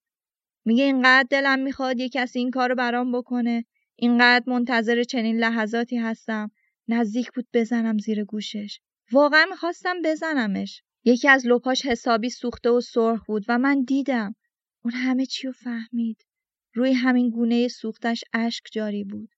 میگه 0.65 0.83
اینقدر 0.83 1.27
دلم 1.29 1.59
می‌خواد 1.59 1.99
یه 1.99 2.09
کسی 2.09 2.39
این 2.39 2.51
کارو 2.51 2.75
برام 2.75 3.11
بکنه. 3.11 3.65
اینقدر 3.95 4.43
منتظر 4.47 5.03
چنین 5.03 5.37
لحظاتی 5.37 5.97
هستم. 5.97 6.51
نزدیک 6.87 7.31
بود 7.31 7.47
بزنم 7.53 7.97
زیر 7.97 8.23
گوشش. 8.23 8.79
واقعا 9.11 9.45
می‌خواستم 9.49 9.95
بزنمش. 10.05 10.83
یکی 11.03 11.29
از 11.29 11.47
لپاش 11.47 11.85
حسابی 11.85 12.29
سوخته 12.29 12.69
و 12.69 12.81
سرخ 12.81 13.25
بود 13.25 13.45
و 13.49 13.57
من 13.57 13.83
دیدم. 13.83 14.35
اون 14.83 14.93
همه 14.93 15.25
چی 15.25 15.47
رو 15.47 15.53
فهمید. 15.53 16.25
روی 16.73 16.93
همین 16.93 17.29
گونه 17.29 17.67
سوختش 17.67 18.23
اشک 18.33 18.63
جاری 18.71 19.03
بود. 19.03 19.29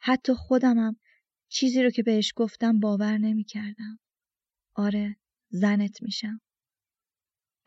حتی 0.00 0.34
خودمم 0.34 0.96
چیزی 1.48 1.82
رو 1.82 1.90
که 1.90 2.02
بهش 2.02 2.32
گفتم 2.36 2.80
باور 2.80 3.18
نمی‌کردم. 3.18 3.98
آره 4.74 5.16
زنت 5.48 6.02
میشم. 6.02 6.40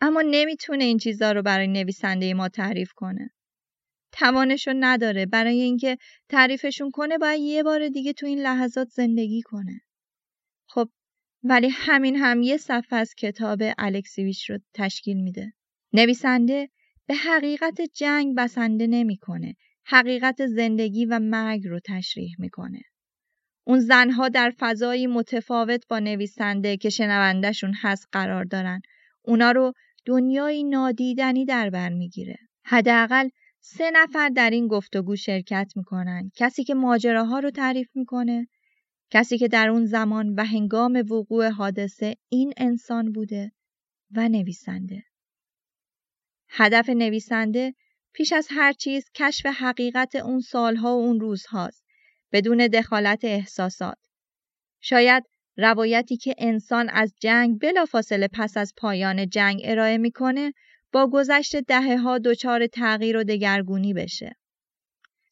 اما 0.02 0.24
نمی‌تونه 0.26 0.84
این 0.84 0.98
چیزا 0.98 1.32
رو 1.32 1.42
برای 1.42 1.68
نویسنده 1.68 2.34
ما 2.34 2.50
تعریف 2.50 2.94
کنه. 2.94 3.30
توانشو 4.12 4.74
نداره 4.76 5.26
برای 5.26 5.62
اینکه 5.62 5.98
تعریفشون 6.30 6.92
کنه 6.92 7.18
باید 7.18 7.42
یه 7.42 7.64
بار 7.64 7.88
دیگه 7.88 8.14
تو 8.14 8.26
این 8.26 8.40
لحظات 8.40 8.88
زندگی 8.88 9.42
کنه. 9.42 9.82
خب 10.68 10.90
ولی 11.44 11.70
همین 11.70 12.16
هم 12.16 12.42
یه 12.42 12.58
صفحه 12.58 13.00
از 13.00 13.14
کتاب 13.18 13.60
الکسیویچ 13.78 14.50
رو 14.50 14.60
تشکیل 14.74 15.18
میده. 15.18 15.54
نویسنده 15.94 16.70
به 17.08 17.16
حقیقت 17.16 17.82
جنگ 17.82 18.36
بسنده 18.38 18.88
نمی‌کنه. 18.88 19.56
حقیقت 19.86 20.46
زندگی 20.46 21.06
و 21.06 21.20
مرگ 21.20 21.68
رو 21.68 21.80
تشریح 21.86 22.36
می‌کنه. 22.40 22.82
اون 23.64 23.80
زنها 23.80 24.30
در 24.30 24.54
فضایی 24.60 25.08
متفاوت 25.08 25.88
با 25.88 26.00
نویسنده 26.00 26.78
که 26.78 26.90
شنوندهشون 26.90 27.74
هست 27.82 28.08
قرار 28.12 28.44
دارن. 28.44 28.82
اونا 29.22 29.52
رو 29.52 29.74
دنیایی 30.06 30.64
نادیدنی 30.64 31.46
در 31.46 31.70
بر 31.70 31.90
می‌گیره. 31.90 32.38
حداقل 32.66 33.30
سه 33.70 33.92
نفر 33.92 34.30
در 34.30 34.50
این 34.50 34.68
گفتگو 34.68 35.16
شرکت 35.16 35.74
می‌کنن. 35.76 36.32
کسی 36.36 36.64
که 36.64 36.74
ماجراها 36.74 37.40
رو 37.40 37.52
تعریف 37.52 37.90
می‌کنه، 37.96 38.48
کسی 39.10 39.38
که 39.38 39.48
در 39.48 39.70
اون 39.70 39.86
زمان 39.86 40.34
و 40.36 40.46
هنگام 40.46 41.04
وقوع 41.10 41.50
حادثه 41.50 42.16
این 42.30 42.54
انسان 42.58 43.12
بوده 43.12 43.52
و 44.12 44.30
نویسنده. 44.30 45.04
هدف 46.50 46.90
نویسنده 46.90 47.74
پیش 48.14 48.34
از 48.34 48.48
هر 48.52 48.74
چیز 48.74 49.06
کشف 49.16 49.46
حقیقت 49.46 50.16
اون 50.16 50.40
سالها 50.40 50.98
و 50.98 51.02
اون 51.02 51.20
روزهاست 51.20 51.84
بدون 52.32 52.68
دخالت 52.68 53.26
احساسات. 53.26 53.98
شاید 54.82 55.24
روایتی 55.58 56.18
که 56.18 56.36
انسان 56.38 56.90
از 56.90 57.14
جنگ 57.22 57.60
بلافاصله 57.60 58.28
پس 58.34 58.58
از 58.58 58.74
پایان 58.78 59.30
جنگ 59.30 59.62
ارائه 59.64 59.98
می‌کنه 59.98 60.54
با 60.92 61.08
گذشت 61.08 61.56
دهه 61.56 61.98
ها 61.98 62.18
دچار 62.18 62.68
تغییر 62.68 63.18
و 63.18 63.24
دگرگونی 63.24 63.94
بشه. 63.94 64.36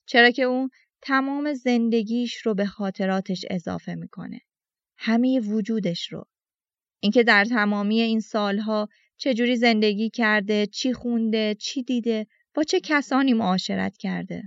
چرا 0.06 0.32
که 0.32 0.44
اون 0.44 0.70
تمام 1.02 1.54
زندگیش 1.54 2.36
رو 2.36 2.54
به 2.54 2.66
خاطراتش 2.66 3.46
اضافه 3.50 3.96
می‌کنه. 3.96 4.40
همه 4.98 5.40
وجودش 5.40 6.12
رو. 6.12 6.26
اینکه 7.00 7.24
در 7.24 7.46
تمامی 7.46 8.02
این 8.02 8.20
سالها 8.20 8.90
چجوری 9.18 9.56
زندگی 9.56 10.10
کرده، 10.10 10.66
چی 10.66 10.94
خونده، 10.94 11.56
چی 11.60 11.84
دیده، 11.84 12.28
با 12.54 12.64
چه 12.64 12.80
کسانی 12.80 13.34
معاشرت 13.34 13.98
کرده. 13.98 14.44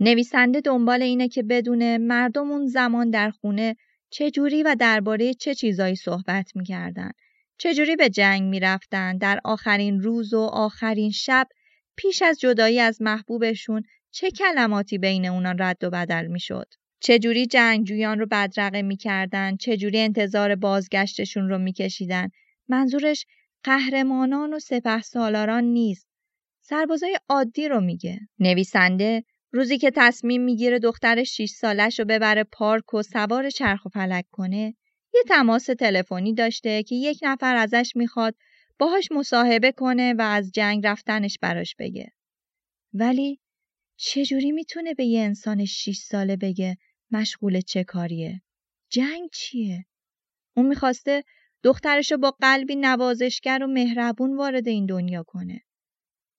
نویسنده 0.00 0.60
دنبال 0.60 1.02
اینه 1.02 1.28
که 1.28 1.42
بدونه 1.42 1.98
مردم 1.98 2.50
اون 2.50 2.66
زمان 2.66 3.10
در 3.10 3.30
خونه 3.30 3.76
چجوری 4.10 4.62
و 4.62 4.76
درباره 4.80 5.34
چه 5.34 5.54
چیزایی 5.54 5.96
صحبت 5.96 6.56
می‌کردن. 6.56 7.10
چجوری 7.58 7.96
به 7.96 8.08
جنگ 8.08 8.42
می‌رفتن 8.42 9.18
در 9.18 9.40
آخرین 9.44 10.00
روز 10.00 10.34
و 10.34 10.40
آخرین 10.40 11.10
شب 11.10 11.48
پیش 11.96 12.22
از 12.22 12.40
جدایی 12.40 12.80
از 12.80 13.02
محبوبشون 13.02 13.82
چه 14.10 14.30
کلماتی 14.30 14.98
بین 14.98 15.26
اونا 15.26 15.50
رد 15.58 15.84
و 15.84 15.90
بدل 15.90 16.26
می‌شد. 16.26 16.66
چجوری 17.00 17.46
جنگجویان 17.46 18.18
رو 18.18 18.26
بدرقه 18.30 18.82
می‌کردن، 18.82 19.56
چجوری 19.56 19.98
انتظار 19.98 20.54
بازگشتشون 20.54 21.48
رو 21.48 21.58
میکشیدن. 21.58 22.28
منظورش 22.68 23.26
قهرمانان 23.64 24.54
و 24.54 24.58
سپه 24.58 25.00
سالاران 25.00 25.64
نیست. 25.64 26.06
سربازای 26.60 27.18
عادی 27.28 27.68
رو 27.68 27.80
میگه. 27.80 28.20
نویسنده 28.38 29.24
روزی 29.52 29.78
که 29.78 29.90
تصمیم 29.96 30.42
می‌گیره 30.42 30.78
دختر 30.78 31.24
6 31.24 31.50
سالش 31.50 31.98
رو 31.98 32.04
ببره 32.04 32.44
پارک 32.44 32.94
و 32.94 33.02
سوار 33.02 33.50
چرخ 33.50 33.84
و 33.84 33.88
فلک 33.88 34.24
کنه، 34.30 34.74
یه 35.14 35.22
تماس 35.28 35.64
تلفنی 35.64 36.34
داشته 36.34 36.82
که 36.82 36.94
یک 36.94 37.18
نفر 37.22 37.56
ازش 37.56 37.92
می‌خواد 37.96 38.34
باهاش 38.78 39.08
مصاحبه 39.12 39.72
کنه 39.72 40.14
و 40.18 40.22
از 40.22 40.52
جنگ 40.52 40.86
رفتنش 40.86 41.38
براش 41.40 41.76
بگه. 41.78 42.12
ولی 42.94 43.40
چجوری 43.96 44.52
می‌تونه 44.52 44.94
به 44.94 45.04
یه 45.04 45.20
انسان 45.20 45.64
6 45.64 45.96
ساله 45.96 46.36
بگه 46.36 46.76
مشغول 47.10 47.60
چه 47.60 47.84
کاریه؟ 47.84 48.42
جنگ 48.90 49.28
چیه؟ 49.32 49.86
اون 50.56 50.66
می‌خواسته 50.66 51.24
دخترشو 51.62 52.16
با 52.16 52.30
قلبی 52.30 52.76
نوازشگر 52.76 53.58
و 53.62 53.66
مهربون 53.66 54.36
وارد 54.36 54.68
این 54.68 54.86
دنیا 54.86 55.22
کنه. 55.22 55.60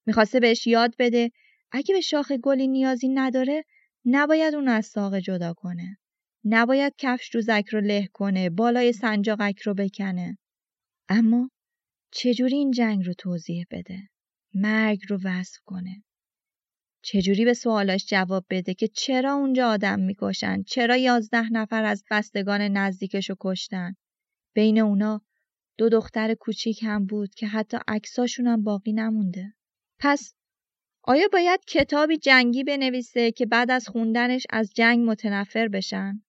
می‌خواسته 0.05 0.39
بهش 0.39 0.67
یاد 0.67 0.95
بده 0.99 1.31
اگه 1.71 1.95
به 1.95 2.01
شاخ 2.01 2.31
گلی 2.31 2.67
نیازی 2.67 3.07
نداره 3.07 3.63
نباید 4.05 4.55
اون 4.55 4.67
از 4.67 4.86
ساقه 4.86 5.21
جدا 5.21 5.53
کنه. 5.53 5.97
نباید 6.45 6.93
کفش 6.97 7.29
دوزک 7.34 7.65
رو 7.71 7.82
له 7.82 8.10
کنه 8.13 8.49
بالای 8.49 8.93
سنجاقک 8.93 9.60
رو 9.60 9.73
بکنه. 9.73 10.38
اما 11.10 11.49
چجوری 12.12 12.56
این 12.56 12.71
جنگ 12.71 13.06
رو 13.06 13.13
توضیح 13.13 13.65
بده؟ 13.71 13.99
مرگ 14.53 14.99
رو 15.10 15.19
وصف 15.23 15.60
کنه. 15.65 16.03
چجوری 17.03 17.45
به 17.45 17.53
سوالاش 17.53 18.06
جواب 18.06 18.45
بده 18.49 18.73
که 18.73 18.88
چرا 18.88 19.34
اونجا 19.34 19.69
آدم 19.69 19.99
می‌کشن؟ 19.99 20.63
چرا 20.63 20.97
یازده 20.97 21.49
نفر 21.51 21.84
از 21.84 22.03
بستگان 22.12 22.62
نزدیکش 22.62 23.29
رو 23.29 23.36
کشتن؟ 23.39 23.95
بین 24.53 24.79
اونا 24.79 25.21
دو 25.77 25.89
دختر 25.89 26.34
کوچیک 26.34 26.84
هم 26.84 27.06
بود 27.06 27.36
که 27.36 27.47
حتی 27.47 27.77
عکساشون 27.88 28.47
هم 28.47 28.63
باقی 28.63 28.93
نمونده. 28.93 29.53
پس 29.99 30.34
آیا 31.03 31.27
باید 31.34 31.65
کتابی 31.67 32.17
جنگی 32.17 32.63
بنویسه 32.63 33.32
که 33.32 33.45
بعد 33.45 33.71
از 33.71 33.88
خوندنش 33.88 34.43
از 34.49 34.73
جنگ 34.75 35.10
متنفر 35.10 35.67
بشن؟ 35.67 36.23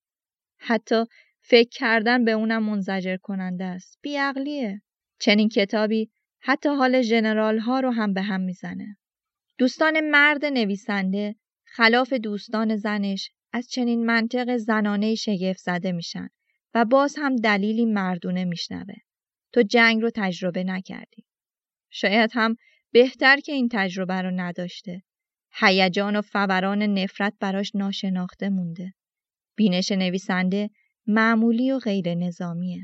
حتی 0.64 1.04
فکر 1.40 1.68
کردن 1.68 2.24
به 2.24 2.32
اونم 2.32 2.62
منزجر 2.62 3.16
کننده 3.16 3.64
است. 3.64 3.98
بیعقلیه. 4.02 4.82
چنین 5.18 5.48
کتابی 5.48 6.10
حتی 6.40 6.68
حال 6.68 7.02
جنرال 7.02 7.58
ها 7.58 7.80
رو 7.80 7.90
هم 7.90 8.14
به 8.14 8.22
هم 8.22 8.40
می‌زنه. 8.40 8.96
دوستان 9.58 10.00
مرد 10.00 10.44
نویسنده 10.44 11.34
خلاف 11.64 12.12
دوستان 12.12 12.76
زنش 12.76 13.30
از 13.52 13.68
چنین 13.68 14.06
منطق 14.06 14.56
زنانه 14.56 15.14
شگفت 15.14 15.58
زده 15.58 15.92
میشن 15.92 16.28
و 16.74 16.84
باز 16.84 17.14
هم 17.18 17.36
دلیلی 17.36 17.84
مردونه 17.84 18.44
میشنوه. 18.44 18.94
تو 19.52 19.62
جنگ 19.62 20.02
رو 20.02 20.10
تجربه 20.14 20.64
نکردی. 20.64 21.24
شاید 21.90 22.30
هم 22.34 22.56
بهتر 22.92 23.36
که 23.36 23.52
این 23.52 23.68
تجربه 23.72 24.22
رو 24.22 24.30
نداشته. 24.30 25.02
هیجان 25.52 26.16
و 26.16 26.22
فوران 26.22 26.82
نفرت 26.82 27.34
براش 27.40 27.74
ناشناخته 27.74 28.48
مونده. 28.48 28.94
بینش 29.56 29.92
نویسنده 29.92 30.70
معمولی 31.06 31.72
و 31.72 31.78
غیر 31.78 32.14
نظامیه. 32.14 32.80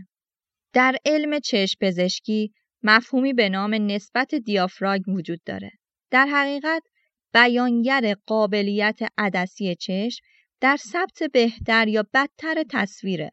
در 0.72 0.96
علم 1.04 1.38
چشم 1.38 1.76
پزشکی 1.80 2.52
مفهومی 2.82 3.32
به 3.32 3.48
نام 3.48 3.74
نسبت 3.74 4.34
دیافراگم 4.34 5.14
وجود 5.14 5.40
داره. 5.46 5.70
در 6.10 6.26
حقیقت 6.26 6.82
بیانگر 7.34 8.14
قابلیت 8.26 8.98
عدسی 9.18 9.74
چشم 9.74 10.24
در 10.60 10.76
ثبت 10.76 11.22
بهتر 11.32 11.88
یا 11.88 12.06
بدتر 12.14 12.64
تصویره. 12.70 13.30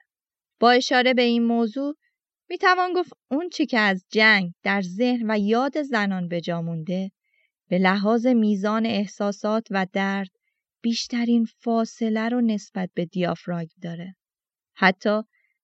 با 0.59 0.71
اشاره 0.71 1.13
به 1.13 1.21
این 1.21 1.43
موضوع 1.43 1.95
می 2.49 2.57
توان 2.57 2.93
گفت 2.93 3.13
اون 3.31 3.49
چی 3.49 3.65
که 3.65 3.79
از 3.79 4.05
جنگ 4.11 4.53
در 4.63 4.81
ذهن 4.81 5.31
و 5.31 5.37
یاد 5.39 5.81
زنان 5.81 6.27
به 6.27 6.41
مونده 6.49 7.11
به 7.69 7.77
لحاظ 7.77 8.27
میزان 8.27 8.85
احساسات 8.85 9.67
و 9.71 9.87
درد 9.93 10.29
بیشترین 10.87 11.45
فاصله 11.45 12.29
رو 12.29 12.41
نسبت 12.41 12.89
به 12.93 13.05
دیافراگم 13.05 13.79
داره. 13.81 14.15
حتی 14.75 15.21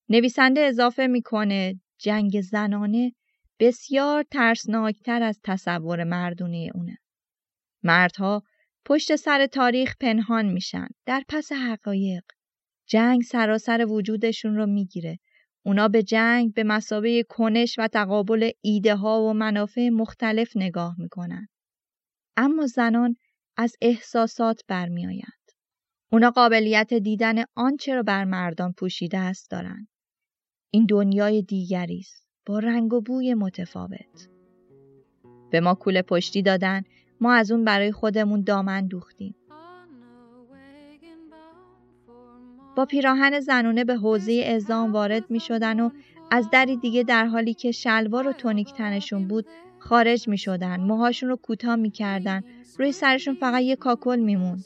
نویسنده 0.09 0.61
اضافه 0.61 1.07
می‌کنه 1.07 1.81
جنگ 1.97 2.41
زنانه 2.41 3.13
بسیار 3.59 4.23
ترسناکتر 4.31 5.23
از 5.23 5.39
تصور 5.43 6.03
مردونه 6.03 6.69
اونه. 6.75 6.97
مردها 7.83 8.43
پشت 8.85 9.15
سر 9.15 9.45
تاریخ 9.45 9.95
پنهان 9.99 10.45
میشن 10.45 10.87
در 11.05 11.23
پس 11.29 11.51
حقایق. 11.51 12.23
جنگ 12.87 13.21
سراسر 13.21 13.85
وجودشون 13.89 14.55
رو 14.55 14.65
می‌گیره. 14.65 15.19
اونا 15.65 15.87
به 15.87 16.03
جنگ 16.03 16.53
به 16.53 16.63
مسابه 16.63 17.23
کنش 17.29 17.75
و 17.77 17.87
تقابل 17.87 18.51
ایده 18.61 18.95
ها 18.95 19.21
و 19.21 19.33
منافع 19.33 19.89
مختلف 19.89 20.51
نگاه 20.55 20.95
می‌کنن. 20.97 21.47
اما 22.37 22.67
زنان 22.67 23.15
از 23.57 23.75
احساسات 23.81 24.61
برمیآیند. 24.67 25.51
اونا 26.11 26.31
قابلیت 26.31 26.93
دیدن 26.93 27.43
آنچه 27.55 27.95
را 27.95 28.03
بر 28.03 28.25
مردان 28.25 28.73
پوشیده 28.73 29.17
است 29.17 29.51
دارند. 29.51 29.87
این 30.71 30.85
دنیای 30.85 31.41
دیگری 31.41 31.99
است 31.99 32.27
با 32.45 32.59
رنگ 32.59 32.93
و 32.93 33.01
بوی 33.01 33.33
متفاوت. 33.33 34.29
به 35.51 35.59
ما 35.59 35.73
کوله 35.73 36.01
پشتی 36.01 36.41
دادن 36.41 36.83
ما 37.21 37.33
از 37.33 37.51
اون 37.51 37.65
برای 37.65 37.91
خودمون 37.91 38.43
دامن 38.43 38.87
دوختیم. 38.87 39.35
با 42.75 42.85
پیراهن 42.85 43.39
زنونه 43.39 43.83
به 43.83 43.95
حوزه 43.95 44.33
ازام 44.33 44.93
وارد 44.93 45.31
می 45.31 45.39
شدن 45.39 45.79
و 45.79 45.89
از 46.31 46.49
دری 46.49 46.77
دیگه 46.77 47.03
در 47.03 47.25
حالی 47.25 47.53
که 47.53 47.71
شلوار 47.71 48.27
و 48.27 48.33
تونیک 48.33 48.73
تنشون 48.73 49.27
بود 49.27 49.45
خارج 49.89 50.27
می 50.27 50.37
شدن. 50.37 50.79
موهاشون 50.79 51.29
رو 51.29 51.35
کوتاه 51.35 51.75
می 51.75 51.91
کردن. 51.91 52.41
روی 52.79 52.91
سرشون 52.91 53.35
فقط 53.35 53.61
یه 53.61 53.75
کاکل 53.75 54.19
می 54.19 54.35
موند. 54.35 54.65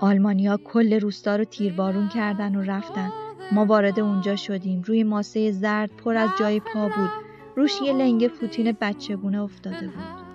آلمانیا 0.00 0.56
کل 0.56 1.00
روستا 1.00 1.36
رو 1.36 1.44
تیربارون 1.44 2.08
کردن 2.08 2.54
و 2.54 2.62
رفتن. 2.62 3.12
ما 3.52 3.64
وارد 3.64 4.00
اونجا 4.00 4.36
شدیم 4.36 4.82
روی 4.82 5.04
ماسه 5.04 5.50
زرد 5.52 5.90
پر 5.96 6.16
از 6.16 6.30
جای 6.38 6.60
پا 6.60 6.88
بود 6.88 7.10
روش 7.56 7.82
یه 7.82 7.92
لنگ 7.92 8.28
فوتین 8.28 8.76
بچه 8.80 9.16
بونه 9.16 9.42
افتاده 9.42 9.88
بود 9.88 10.28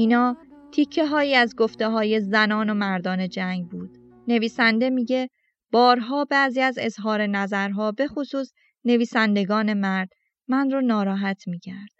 اینا 0.00 0.36
تیکه 0.72 1.06
هایی 1.06 1.34
از 1.34 1.56
گفته 1.56 1.88
های 1.88 2.20
زنان 2.20 2.70
و 2.70 2.74
مردان 2.74 3.28
جنگ 3.28 3.68
بود. 3.68 3.98
نویسنده 4.28 4.90
میگه 4.90 5.30
بارها 5.72 6.24
بعضی 6.24 6.60
از 6.60 6.78
اظهار 6.80 7.26
نظرها 7.26 7.92
به 7.92 8.08
خصوص 8.08 8.52
نویسندگان 8.84 9.74
مرد 9.74 10.08
من 10.48 10.70
رو 10.70 10.80
ناراحت 10.80 11.48
می‌کرد. 11.48 11.90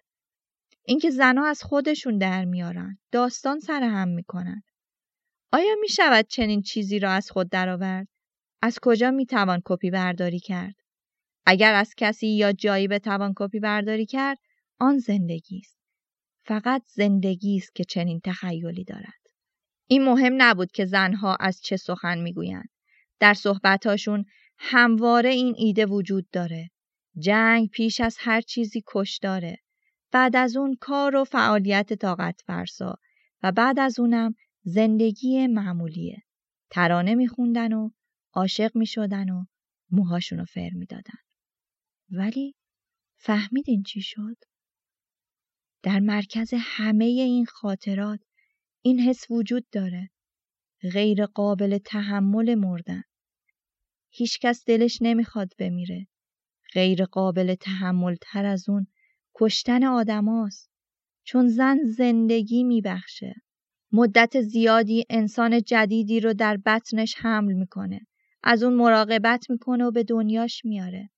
اینکه 0.86 1.10
زنها 1.10 1.46
از 1.46 1.62
خودشون 1.62 2.18
در 2.18 2.44
میارن، 2.44 2.98
داستان 3.12 3.58
سر 3.58 3.82
هم 3.82 4.08
می‌کنن. 4.08 4.62
آیا 5.52 5.74
می‌شود 5.80 6.26
چنین 6.28 6.62
چیزی 6.62 6.98
را 6.98 7.10
از 7.10 7.30
خود 7.30 7.50
درآورد؟ 7.50 8.08
از 8.62 8.78
کجا 8.82 9.10
می‌توان 9.10 9.62
کپی 9.64 9.90
برداری 9.90 10.40
کرد؟ 10.40 10.74
اگر 11.46 11.74
از 11.74 11.94
کسی 11.96 12.28
یا 12.28 12.52
جایی 12.52 12.88
بتوان 12.88 13.32
کپی 13.36 13.60
برداری 13.60 14.06
کرد، 14.06 14.38
آن 14.78 14.98
زندگی 14.98 15.58
است. 15.58 15.79
فقط 16.50 16.82
زندگی 16.86 17.56
است 17.56 17.74
که 17.74 17.84
چنین 17.84 18.20
تخیلی 18.24 18.84
دارد. 18.84 19.20
این 19.86 20.04
مهم 20.04 20.32
نبود 20.36 20.72
که 20.72 20.84
زنها 20.84 21.36
از 21.40 21.60
چه 21.62 21.76
سخن 21.76 22.18
می‌گویند. 22.18 22.68
در 23.20 23.34
صحبتاشون 23.34 24.24
همواره 24.58 25.30
این 25.30 25.54
ایده 25.58 25.86
وجود 25.86 26.30
داره. 26.30 26.70
جنگ 27.18 27.68
پیش 27.68 28.00
از 28.00 28.16
هر 28.20 28.40
چیزی 28.40 28.82
کش 28.86 29.18
داره. 29.18 29.58
بعد 30.12 30.36
از 30.36 30.56
اون 30.56 30.76
کار 30.80 31.16
و 31.16 31.24
فعالیت 31.24 31.92
طاقت 31.92 32.40
فرسا 32.46 32.96
و 33.42 33.52
بعد 33.52 33.78
از 33.78 34.00
اونم 34.00 34.34
زندگی 34.62 35.46
معمولیه. 35.46 36.22
ترانه 36.70 37.14
میخوندن 37.14 37.72
و 37.72 37.90
عاشق 38.32 38.76
می‌شدن 38.76 39.30
و 39.30 39.44
موهاشونو 39.90 40.44
فر 40.44 40.70
می‌دادن. 40.70 41.18
ولی 42.10 42.54
فهمیدین 43.16 43.82
چی 43.82 44.02
شد؟ 44.02 44.49
در 45.82 46.00
مرکز 46.00 46.50
همه 46.56 47.04
این 47.04 47.44
خاطرات 47.44 48.20
این 48.82 49.00
حس 49.00 49.30
وجود 49.30 49.66
داره. 49.72 50.10
غیر 50.92 51.26
قابل 51.26 51.78
تحمل 51.78 52.54
مردن. 52.54 53.02
هیچکس 54.10 54.64
دلش 54.64 54.98
نمی‌خواد 55.02 55.52
بمیره. 55.58 56.06
غیر 56.74 57.04
قابل 57.04 57.54
تحمل 57.54 58.16
تر 58.20 58.44
از 58.44 58.68
اون 58.68 58.86
کشتن 59.34 59.84
آدماست. 59.84 60.70
چون 61.24 61.48
زن 61.48 61.78
زندگی 61.84 62.64
میبخشه. 62.64 63.34
مدت 63.92 64.40
زیادی 64.40 65.04
انسان 65.10 65.62
جدیدی 65.62 66.20
رو 66.20 66.34
در 66.34 66.56
بطنش 66.56 67.14
حمل 67.18 67.52
می‌کنه. 67.52 68.00
از 68.42 68.62
اون 68.62 68.74
مراقبت 68.74 69.50
می‌کنه 69.50 69.84
و 69.84 69.90
به 69.90 70.04
دنیاش 70.04 70.64
میاره. 70.64 71.10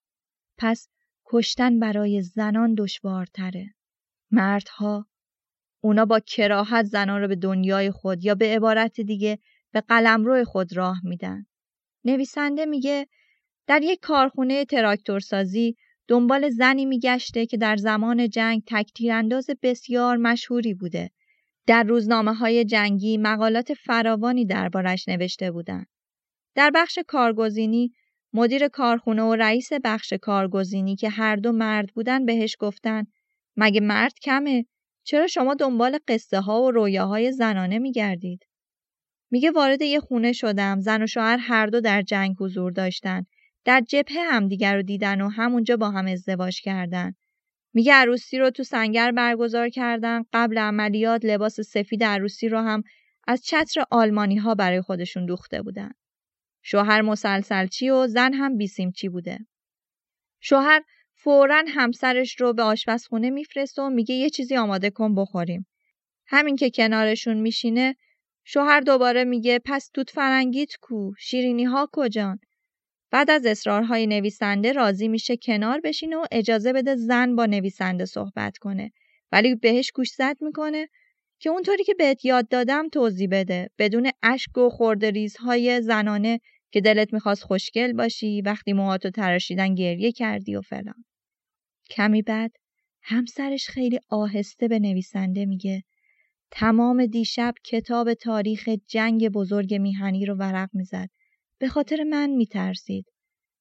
پس 0.59 0.89
کشتن 1.27 1.79
برای 1.79 2.23
زنان 2.23 2.75
دشوارتره. 2.75 3.75
مردها 4.33 5.07
اونا 5.81 6.05
با 6.05 6.21
کراهت 6.21 6.85
زنان 6.85 7.21
رو 7.21 7.29
به 7.29 7.37
دنیای 7.37 7.91
خود 7.91 8.25
یا 8.25 8.35
به 8.35 8.47
عبارت 8.47 9.01
دیگه 9.01 9.39
به 9.73 9.81
قلمرو 9.81 10.45
خود 10.45 10.77
راه 10.77 11.01
میدن. 11.05 11.47
نویسنده 12.05 12.67
میگه 12.67 13.07
در 13.67 13.83
یک 13.83 14.01
کارخونه 14.01 14.65
تراکتورسازی 14.65 15.77
دنبال 16.09 16.51
زنی 16.51 16.85
میگشته 16.85 17.47
که 17.47 17.57
در 17.57 17.77
زمان 17.77 18.29
جنگ 18.29 18.63
تکتیرانداز 18.67 19.51
بسیار 19.63 20.17
مشهوری 20.17 20.75
بوده. 20.75 21.11
در 21.67 21.83
روزنامه 21.83 22.35
های 22.35 22.65
جنگی 22.65 23.19
مقالات 23.19 23.75
فراوانی 23.75 24.47
دربارش 24.47 25.09
نوشته 25.09 25.51
بودند. 25.51 25.87
در 26.55 26.71
بخش 26.75 26.99
کارگزینی 27.07 27.93
مدیر 28.33 28.69
کارخونه 28.69 29.23
و 29.23 29.35
رئیس 29.35 29.73
بخش 29.85 30.13
کارگزینی 30.13 30.97
که 30.97 31.09
هر 31.09 31.37
دو 31.37 31.53
مرد 31.53 31.93
بودن 31.95 32.27
بهش 32.27 32.57
گفتن 32.59 33.07
مگه 33.57 33.81
مرد 33.81 34.19
کمه؟ 34.23 34.67
چرا 35.05 35.27
شما 35.27 35.55
دنبال 35.55 35.99
قصه 36.09 36.41
ها 36.41 36.63
و 36.63 36.71
رویاهای 36.71 37.33
زنانه 37.33 37.79
میگردید؟ 37.79 38.47
میگه 39.31 39.51
وارد 39.51 39.83
یه 39.83 40.01
خونه 40.01 40.33
شدم 40.33 40.81
زن 40.81 41.03
و 41.03 41.07
شوهر 41.07 41.37
هر 41.37 41.67
دو 41.67 41.81
در 41.81 42.03
جنگ 42.03 42.37
حضور 42.41 42.73
داشتن. 42.73 43.27
در 43.65 43.81
جبهه 43.81 44.23
همدیگر 44.23 44.77
رو 44.77 44.83
دیدن 44.83 45.21
و 45.21 45.29
همونجا 45.29 45.77
با 45.77 45.91
هم 45.91 46.07
ازدواج 46.07 46.61
کردن. 46.61 47.15
میگه 47.75 47.93
عروسی 47.93 48.39
رو 48.39 48.51
تو 48.51 48.63
سنگر 48.63 49.13
برگزار 49.13 49.69
کردن. 49.69 50.23
قبل 50.33 50.59
عملیات 50.59 51.25
لباس 51.25 51.61
سفید 51.61 52.05
عروسی 52.05 52.49
رو 52.49 52.59
هم 52.59 52.83
از 53.27 53.43
چتر 53.43 53.85
آلمانی 53.91 54.37
ها 54.37 54.55
برای 54.55 54.81
خودشون 54.81 55.27
دوخته 55.27 55.63
بودن. 55.63 55.91
شوهر 56.63 57.03
مسلسلچی 57.03 57.91
و 57.91 58.07
زن 58.07 58.33
هم 58.33 58.57
بیسیمچی 58.57 59.09
بوده؟ 59.09 59.39
شوهر 60.41 60.83
فورا 61.25 61.65
همسرش 61.69 62.41
رو 62.41 62.53
به 62.53 62.63
آشپزخونه 62.63 63.31
میفرسته 63.31 63.83
و 63.83 63.91
میگه 63.91 64.15
یه 64.15 64.31
چیزی 64.31 64.57
آماده 64.57 64.91
کن 64.91 65.15
بخوریم. 65.15 65.67
همین 66.27 66.57
که 66.57 66.71
کنارشون 66.71 67.41
میشینه 67.41 67.97
شوهر 68.45 68.81
دوباره 68.81 69.25
میگه 69.25 69.61
پس 69.65 69.91
توت 69.95 70.11
فرنگیت 70.11 70.77
کو؟ 70.81 71.13
شیرینی 71.19 71.65
ها 71.65 71.89
کجان؟ 71.93 72.39
بعد 73.11 73.31
از 73.31 73.47
اصرارهای 73.47 74.07
نویسنده 74.07 74.73
راضی 74.73 75.09
میشه 75.09 75.37
کنار 75.37 75.81
بشینه 75.81 76.17
و 76.17 76.25
اجازه 76.33 76.73
بده 76.73 76.97
زن 76.97 77.37
با 77.37 77.47
نویسنده 77.47 78.05
صحبت 78.05 78.59
کنه. 78.59 78.93
ولی 79.33 79.55
بهش 79.55 79.91
گوش 79.95 80.09
می‌کنه 80.41 80.89
که 81.41 81.51
اونطوری 81.51 81.85
که 81.85 81.95
بهت 81.95 82.25
یاد 82.25 82.49
دادم 82.49 82.89
توضیح 82.89 83.29
بده. 83.31 83.71
بدون 83.79 84.11
اشک 84.23 84.59
و 84.59 84.69
خورده 84.69 85.11
ریزهای 85.11 85.83
زنانه 85.83 86.41
که 86.73 86.81
دلت 86.81 87.13
می‌خواست 87.13 87.43
خوشگل 87.43 87.93
باشی 87.93 88.43
وقتی 88.43 88.73
موهاتو 88.73 89.11
تراشیدن 89.11 89.75
گریه 89.75 90.13
کردی 90.13 90.57
و 90.57 90.61
فلان. 90.61 91.05
کمی 91.91 92.23
بعد 92.23 92.53
همسرش 93.03 93.69
خیلی 93.69 94.01
آهسته 94.09 94.69
به 94.69 94.79
نویسنده 94.79 95.47
میگه 95.47 95.83
تمام 96.51 97.07
دیشب 97.07 97.55
کتاب 97.65 98.15
تاریخ 98.15 98.69
جنگ 98.87 99.29
بزرگ 99.29 99.75
میهنی 99.75 100.27
رو 100.27 100.35
ورق 100.35 100.69
می‌زد. 100.73 101.09
به 101.59 101.69
خاطر 101.69 102.05
من 102.05 102.31
میترسید. 102.31 103.07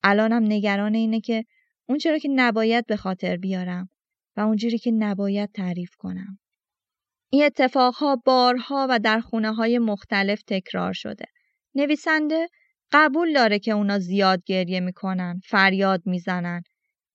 الانم 0.04 0.44
نگران 0.44 0.96
اینه 0.96 1.22
که 1.22 1.46
اون 1.90 1.98
چرا 1.98 2.18
که 2.18 2.30
نباید 2.36 2.86
به 2.86 2.96
خاطر 2.96 3.38
بیارم 3.38 3.90
و 4.38 4.42
اونجوری 4.42 4.78
که 4.78 4.92
نباید 4.92 5.52
تعریف 5.52 5.96
کنم. 5.96 6.40
این 7.30 7.44
اتفاقها 7.44 8.16
بارها 8.16 8.88
و 8.90 9.00
در 9.00 9.20
خونه 9.20 9.54
های 9.54 9.80
مختلف 9.80 10.42
تکرار 10.48 10.94
شده. 10.94 11.26
نویسنده 11.76 12.48
قبول 12.92 13.34
داره 13.34 13.60
که 13.60 13.72
اونا 13.72 14.00
زیاد 14.00 14.44
گریه 14.44 14.80
می‌کنن، 14.80 15.42
فریاد 15.46 16.02
می‌زنن 16.06 16.64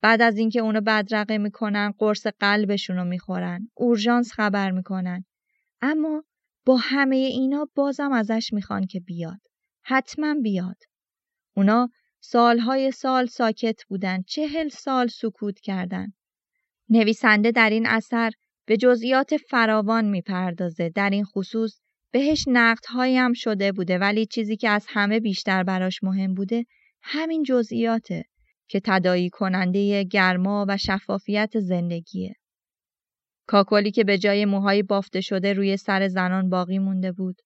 بعد 0.00 0.22
از 0.22 0.38
اینکه 0.38 0.60
اونو 0.60 0.80
بدرقه 0.80 1.38
می‌کنن 1.38 1.94
قرص 1.98 2.26
قلبشونو 2.26 3.04
می‌خورن 3.04 3.70
اورژانس 3.74 4.32
خبر 4.32 4.70
می‌کنن. 4.70 5.24
اما 5.80 6.24
با 6.66 6.76
همه 6.76 7.16
اینا 7.16 7.68
بازم 7.74 8.12
ازش 8.12 8.50
می‌خوان 8.52 8.86
که 8.86 9.00
بیاد. 9.00 9.40
حتما 9.82 10.34
بیاد. 10.42 10.76
اونا 11.56 11.90
سالهای 12.20 12.90
سال 12.90 13.26
ساکت 13.26 13.84
بودن 13.88 14.22
چهل 14.22 14.68
سال 14.68 15.06
سکوت 15.06 15.60
کردن. 15.60 16.12
نویسنده 16.88 17.50
در 17.50 17.70
این 17.70 17.86
اثر 17.86 18.30
به 18.66 18.76
جزئیات 18.76 19.36
فراوان 19.36 20.04
می‌پردازه. 20.04 20.88
در 20.88 21.10
این 21.10 21.24
خصوص 21.24 21.80
بهش 22.10 22.44
نقدهایی 22.48 23.16
هم 23.16 23.32
شده 23.32 23.72
بوده 23.72 23.98
ولی 23.98 24.26
چیزی 24.26 24.56
که 24.56 24.68
از 24.68 24.86
همه 24.88 25.20
بیشتر 25.20 25.62
براش 25.62 26.02
مهم 26.02 26.34
بوده 26.34 26.64
همین 27.02 27.42
جزئیاته. 27.42 28.24
که 28.68 28.80
تدایی 28.84 29.30
کننده 29.30 30.04
گرما 30.04 30.66
و 30.68 30.76
شفافیت 30.76 31.58
زندگیه. 31.58 32.34
کاکلی 33.46 33.90
که 33.90 34.04
به 34.04 34.18
جای 34.18 34.44
موهای 34.44 34.82
بافته 34.82 35.20
شده 35.20 35.52
روی 35.52 35.76
سر 35.76 36.08
زنان 36.08 36.50
باقی 36.50 36.78
مونده 36.78 37.12
بود. 37.12 37.36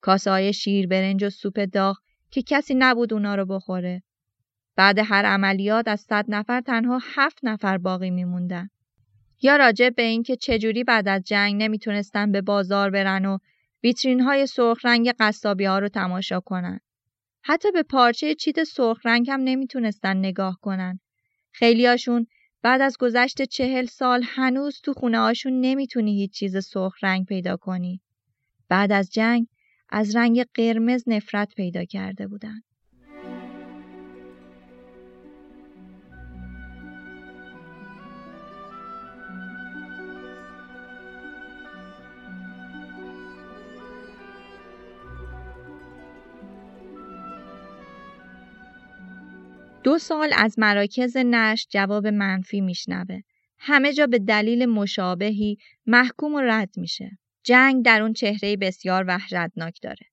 کاسه 0.00 0.30
های 0.30 0.52
شیر 0.52 0.86
برنج 0.86 1.24
و 1.24 1.30
سوپ 1.30 1.68
داغ 1.72 1.96
که 2.30 2.42
کسی 2.42 2.74
نبود 2.74 3.12
اونا 3.12 3.34
رو 3.34 3.46
بخوره. 3.46 4.02
بعد 4.76 4.98
هر 4.98 5.24
عملیات 5.24 5.88
از 5.88 6.00
صد 6.00 6.24
نفر 6.28 6.60
تنها 6.60 7.00
هفت 7.02 7.38
نفر 7.42 7.78
باقی 7.78 8.10
میموندن. 8.10 8.68
یا 9.42 9.56
راجع 9.56 9.90
به 9.90 10.02
اینکه 10.02 10.36
چجوری 10.36 10.84
بعد 10.84 11.08
از 11.08 11.22
جنگ 11.22 11.62
نمی‌تونستن 11.62 12.32
به 12.32 12.40
بازار 12.40 12.90
برن 12.90 13.24
و 13.24 13.38
ویترین 13.84 14.20
های 14.20 14.46
سرخ 14.46 14.84
رنگ 14.84 15.12
قصابی 15.20 15.64
ها 15.64 15.78
رو 15.78 15.88
تماشا 15.88 16.40
کنن. 16.40 16.80
حتی 17.50 17.70
به 17.72 17.82
پارچه 17.82 18.34
چیت 18.34 18.64
سرخ 18.64 19.00
رنگ 19.04 19.30
هم 19.30 19.40
نمی‌تونستن 19.40 20.16
نگاه 20.16 20.58
کنن. 20.62 21.00
خیلیاشون 21.52 22.26
بعد 22.62 22.80
از 22.80 22.96
گذشت 22.98 23.42
چهل 23.42 23.86
سال 23.86 24.22
هنوز 24.26 24.80
تو 24.84 24.92
خونه 24.92 25.18
هاشون 25.18 25.60
نمی‌تونی 25.60 26.20
هیچ 26.20 26.32
چیز 26.32 26.64
سرخ 26.64 26.94
رنگ 27.02 27.26
پیدا 27.26 27.56
کنی. 27.56 28.00
بعد 28.68 28.92
از 28.92 29.10
جنگ 29.10 29.46
از 29.88 30.16
رنگ 30.16 30.44
قرمز 30.54 31.04
نفرت 31.06 31.54
پیدا 31.54 31.84
کرده 31.84 32.26
بودن. 32.26 32.60
دو 49.82 49.98
سال 49.98 50.30
از 50.36 50.58
مراکز 50.58 51.16
نش 51.16 51.66
جواب 51.70 52.06
منفی 52.06 52.60
میشنوه. 52.60 53.20
همه 53.58 53.92
جا 53.92 54.06
به 54.06 54.18
دلیل 54.18 54.66
مشابهی 54.66 55.58
محکوم 55.86 56.34
و 56.34 56.40
رد 56.40 56.70
میشه. 56.76 57.18
جنگ 57.42 57.84
در 57.84 58.02
اون 58.02 58.12
چهره 58.12 58.56
بسیار 58.56 59.04
وحشتناک 59.08 59.78
داره. 59.82 60.06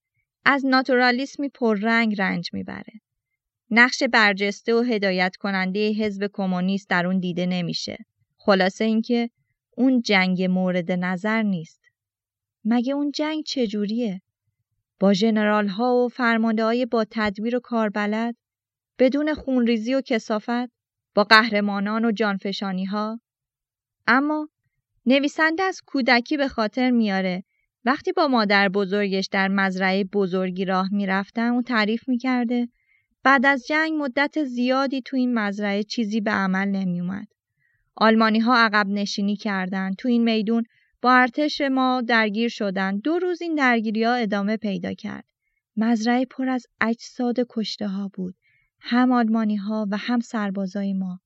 از 0.46 0.66
ناتورالیسمی 0.66 1.50
پررنگ 1.50 2.22
رنج 2.22 2.50
می‌بره. 2.54 2.94
نقش 3.72 4.04
برجسته 4.04 4.76
و 4.76 4.82
هدایت 4.82 5.36
کننده 5.36 5.92
حزب 5.92 6.30
کمونیست 6.34 6.90
در 6.90 7.06
اون 7.06 7.20
دیده 7.20 7.46
نمیشه. 7.46 7.98
خلاصه 8.38 8.86
اینکه 8.86 9.30
اون 9.78 10.02
جنگ 10.02 10.44
مورد 10.44 10.92
نظر 10.92 11.42
نیست. 11.42 11.82
مگه 12.66 12.94
اون 12.94 13.12
جنگ 13.12 13.44
چجوریه؟ 13.44 14.22
با 15.00 15.14
جنرال 15.14 15.68
ها 15.68 15.96
و 15.96 16.10
فرمانده 16.10 16.64
های 16.64 16.86
با 16.86 17.06
تدبیر 17.12 17.56
و 17.56 17.60
کاربلد؟ 17.60 18.36
بدون 19.00 19.34
خونریزی 19.34 19.94
و 19.94 20.02
کسافت؟ 20.02 20.70
با 21.16 21.24
قهرمانان 21.24 22.06
و 22.06 22.12
جانفشانی 22.12 22.86
ها؟ 22.86 23.20
اما 24.08 24.50
نویسنده 25.06 25.64
از 25.64 25.82
کودکی 25.86 26.38
به 26.38 26.48
خاطر 26.48 26.92
میاره 26.92 27.44
وقتی 27.86 28.12
با 28.12 28.28
مادر 28.28 28.70
بزرگش 28.70 29.30
در 29.32 29.48
مزرعه 29.48 30.04
بزرگی 30.04 30.66
راه 30.66 30.94
می‌رفتن 30.94 31.50
اون 31.50 31.64
تعریف 31.64 32.10
می‌کرده 32.10 32.68
بعد 33.24 33.46
از 33.46 33.68
جنگ 33.68 33.94
مدت 33.94 34.44
زیادی 34.44 35.02
تو 35.02 35.18
این 35.18 35.34
مزرعه 35.34 35.84
چیزی 35.84 36.22
به 36.22 36.32
عمل 36.32 36.68
نمیومد. 36.68 37.28
آلمانی 37.96 38.40
ها 38.40 38.58
عقب 38.58 38.88
نشینی 38.88 39.36
کردند. 39.36 39.96
تو 39.96 40.08
این 40.08 40.24
میدون 40.24 40.64
با 41.02 41.14
ارتش 41.14 41.62
ما 41.62 42.02
درگیر 42.08 42.50
شدند. 42.50 43.02
دو 43.02 43.20
روز 43.20 43.42
این 43.42 43.56
درگیری 43.56 44.04
ها 44.04 44.14
ادامه 44.14 44.58
پیدا 44.58 44.94
کرد. 44.94 45.26
مزرعه 45.78 46.26
پر 46.26 46.50
از 46.50 46.66
اجساد 46.82 47.36
کشته 47.50 47.88
ها 47.88 48.12
بود. 48.14 48.36
هم 48.88 49.12
آلمانی 49.12 49.56
ها 49.56 49.88
و 49.92 49.98
هم 49.98 50.20
سربازای 50.20 50.94
ما. 50.94 51.20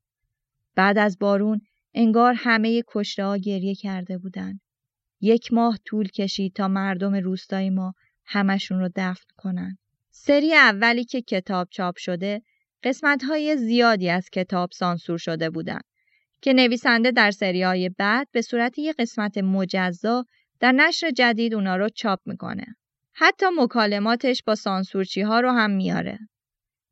بعد 0.76 0.98
از 0.98 1.20
بارون 1.20 1.62
انگار 1.94 2.34
همه 2.38 2.84
کشته 2.88 3.26
ها 3.26 3.38
گریه 3.38 3.76
کرده 3.76 4.18
بودند. 4.18 4.62
یک 5.22 5.54
ماه 5.54 5.78
طول 5.86 6.08
کشید 6.08 6.54
تا 6.54 6.68
مردم 6.68 7.16
روستای 7.16 7.70
ما 7.70 7.94
همشون 8.26 8.80
رو 8.80 8.90
دفن 8.96 9.26
کنن. 9.38 9.78
سری 10.12 10.54
اولی 10.54 11.04
که 11.04 11.22
کتاب 11.22 11.68
چاپ 11.72 11.98
شده 11.98 12.42
قسمت 12.84 13.24
های 13.24 13.58
زیادی 13.58 14.10
از 14.10 14.30
کتاب 14.30 14.70
سانسور 14.74 15.18
شده 15.18 15.50
بودند 15.50 15.84
که 16.42 16.54
نویسنده 16.54 17.12
در 17.12 17.32
سری 17.32 17.64
های 17.64 17.90
بعد 17.90 18.28
به 18.32 18.42
صورت 18.42 18.80
یک 18.80 18.96
قسمت 19.00 19.38
مجزا 19.38 20.26
در 20.60 20.72
نشر 20.72 21.12
جدید 21.12 21.54
اونا 21.54 21.76
رو 21.76 21.90
چاپ 21.90 22.20
می‌کنه. 22.26 22.66
حتی 23.14 23.46
مکالماتش 23.58 24.44
با 24.44 24.56
سانسورچی 24.56 25.22
ها 25.22 25.40
رو 25.40 25.52
هم 25.52 25.72
میاره. 25.72 26.20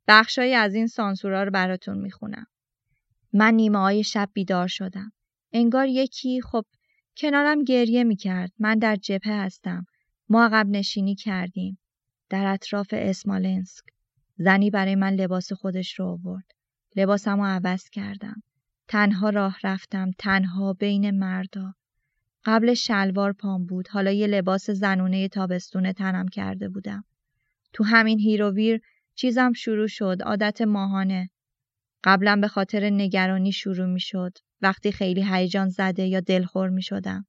بخشای 0.07 0.53
از 0.53 0.75
این 0.75 0.87
سانسورها 0.87 1.43
رو 1.43 1.51
براتون 1.51 1.97
می‌خونم. 1.97 2.47
من 3.33 3.53
نیمه 3.53 3.79
های 3.79 4.03
شب 4.03 4.29
بیدار 4.33 4.67
شدم. 4.67 5.11
انگار 5.53 5.87
یکی 5.87 6.41
خب 6.41 6.65
کنارم 7.17 7.63
گریه 7.63 8.03
می‌کرد. 8.03 8.51
من 8.59 8.79
در 8.79 8.95
جبهه 8.95 9.33
هستم. 9.33 9.85
ما 10.29 10.45
عقب 10.45 10.67
نشینی 10.69 11.15
کردیم. 11.15 11.79
در 12.29 12.45
اطراف 12.45 12.87
اسمالنسک. 12.91 13.83
زنی 14.37 14.69
برای 14.69 14.95
من 14.95 15.13
لباس 15.13 15.53
خودش 15.53 15.99
رو 15.99 16.05
آورد. 16.05 16.51
لباسم 16.95 17.39
رو 17.39 17.45
عوض 17.45 17.89
کردم. 17.89 18.43
تنها 18.87 19.29
راه 19.29 19.57
رفتم. 19.63 20.11
تنها 20.17 20.73
بین 20.73 21.19
مردا. 21.19 21.73
قبل 22.45 22.73
شلوار 22.73 23.33
پام 23.33 23.65
بود. 23.65 23.87
حالا 23.87 24.11
یه 24.11 24.27
لباس 24.27 24.69
زنونه 24.69 25.27
تابستونه 25.27 25.93
تنم 25.93 26.27
کرده 26.27 26.69
بودم. 26.69 27.03
تو 27.73 27.83
همین 27.83 28.19
هیروویر 28.19 28.81
چیزم 29.19 29.53
شروع 29.53 29.87
شد. 29.87 30.17
عادت 30.25 30.61
ماهانه. 30.61 31.29
قبلا 32.03 32.35
به 32.35 32.47
خاطر 32.47 32.89
نگرانی 32.89 33.51
شروع 33.51 33.85
می 33.85 33.99
شد. 33.99 34.31
وقتی 34.61 34.91
خیلی 34.91 35.25
هیجان 35.31 35.69
زده 35.69 36.03
یا 36.07 36.19
دلخور 36.19 36.69
می 36.69 36.81
شدم. 36.81 37.25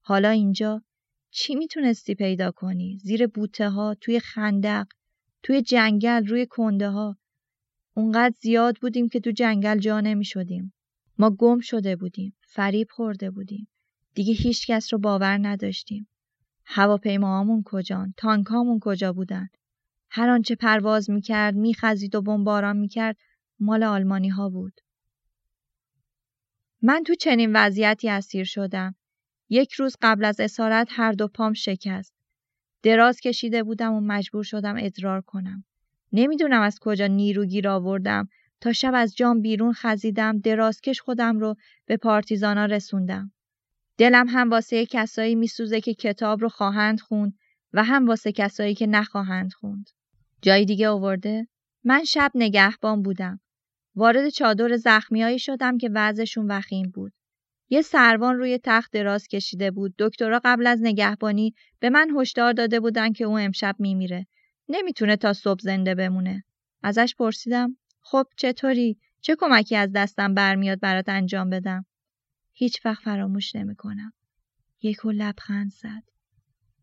حالا 0.00 0.28
اینجا 0.28 0.82
چی 1.30 1.54
می‌تونستی 1.54 2.14
پیدا 2.14 2.50
کنی؟ 2.50 2.98
زیر 3.02 3.26
بوته 3.26 3.68
ها، 3.68 3.94
توی 4.00 4.20
خندق، 4.20 4.86
توی 5.42 5.62
جنگل، 5.62 6.26
روی 6.26 6.46
کنده 6.46 6.88
ها. 6.88 7.16
اونقدر 7.94 8.34
زیاد 8.40 8.76
بودیم 8.76 9.08
که 9.08 9.20
تو 9.20 9.30
جنگل 9.30 9.78
جا 9.78 10.00
نمی 10.00 10.24
شدیم. 10.24 10.72
ما 11.18 11.30
گم 11.30 11.60
شده 11.60 11.96
بودیم. 11.96 12.36
فریب 12.40 12.86
خورده 12.90 13.30
بودیم. 13.30 13.68
دیگه 14.14 14.34
هیچ 14.34 14.66
کس 14.66 14.92
رو 14.92 14.98
باور 14.98 15.38
نداشتیم. 15.42 16.08
هواپیماهامون 16.64 17.62
کجان؟ 17.66 18.14
تانکامون 18.16 18.78
کجا 18.82 19.12
بودن؟ 19.12 19.48
هر 20.14 20.30
آنچه 20.30 20.54
پرواز 20.54 21.10
می‌کرد، 21.10 21.54
میخزید 21.54 22.14
و 22.14 22.22
بمباران 22.22 22.76
می‌کرد، 22.76 23.16
مال 23.60 23.82
آلمانی 23.82 24.28
ها 24.28 24.48
بود. 24.48 24.80
من 26.82 27.02
تو 27.06 27.14
چنین 27.14 27.56
وضعیتی 27.56 28.08
اسیر 28.08 28.44
شدم. 28.44 28.94
یک 29.48 29.72
روز 29.72 29.96
قبل 30.02 30.24
از 30.24 30.40
اسارت 30.40 30.88
هر 30.90 31.12
دو 31.12 31.28
پام 31.28 31.52
شکست. 31.52 32.14
دراز 32.82 33.20
کشیده 33.20 33.62
بودم 33.62 33.92
و 33.92 34.00
مجبور 34.00 34.44
شدم 34.44 34.74
ادرار 34.78 35.20
کنم. 35.20 35.64
نمی‌دونم 36.12 36.62
از 36.62 36.78
کجا 36.80 37.06
نیرو 37.06 37.44
گیر 37.44 37.68
آوردم 37.68 38.28
تا 38.60 38.72
شب 38.72 38.92
از 38.94 39.16
جام 39.16 39.40
بیرون 39.40 39.72
خزیدم 39.72 40.38
درازکش 40.38 41.00
خودم 41.00 41.38
رو 41.38 41.56
به 41.86 41.96
پارتیزانا 41.96 42.64
رسوندم. 42.64 43.32
دلم 43.98 44.28
هم 44.28 44.50
واسه 44.50 44.86
کسایی 44.86 45.34
میسوزه 45.34 45.80
که 45.80 45.94
کتاب 45.94 46.40
رو 46.40 46.48
خواهند 46.48 47.00
خوند 47.00 47.38
و 47.72 47.84
هم 47.84 48.08
واسه 48.08 48.32
کسایی 48.32 48.74
که 48.74 48.86
نخواهند 48.86 49.52
خوند. 49.52 49.90
جای 50.42 50.64
دیگه 50.64 50.88
آورده؟ 50.88 51.48
من 51.84 52.04
شب 52.04 52.32
نگهبان 52.34 53.02
بودم. 53.02 53.40
وارد 53.94 54.28
چادر 54.28 54.76
زخمیایی 54.76 55.38
شدم 55.38 55.78
که 55.78 55.90
وضعشون 55.94 56.46
وخیم 56.50 56.90
بود. 56.90 57.12
یه 57.68 57.82
سروان 57.82 58.36
روی 58.36 58.58
تخت 58.64 58.92
دراز 58.92 59.28
کشیده 59.28 59.70
بود. 59.70 59.94
دکترها 59.98 60.40
قبل 60.44 60.66
از 60.66 60.78
نگهبانی 60.82 61.54
به 61.80 61.90
من 61.90 62.10
هشدار 62.16 62.52
داده 62.52 62.80
بودن 62.80 63.12
که 63.12 63.24
او 63.24 63.38
امشب 63.38 63.76
میمیره. 63.78 64.26
نمی‌تونه 64.68 65.16
تا 65.16 65.32
صبح 65.32 65.60
زنده 65.60 65.94
بمونه. 65.94 66.44
ازش 66.82 67.14
پرسیدم 67.18 67.76
خب 68.00 68.26
چطوری؟ 68.36 68.98
چه 69.20 69.36
کمکی 69.36 69.76
از 69.76 69.92
دستم 69.92 70.34
برمیاد 70.34 70.80
برات 70.80 71.08
انجام 71.08 71.50
بدم؟ 71.50 71.84
هیچ 72.52 72.86
وقت 72.86 73.02
فراموش 73.02 73.56
نمی‌کنم. 73.56 74.12
یکو 74.82 75.10
لبخند 75.10 75.70
زد. 75.70 76.02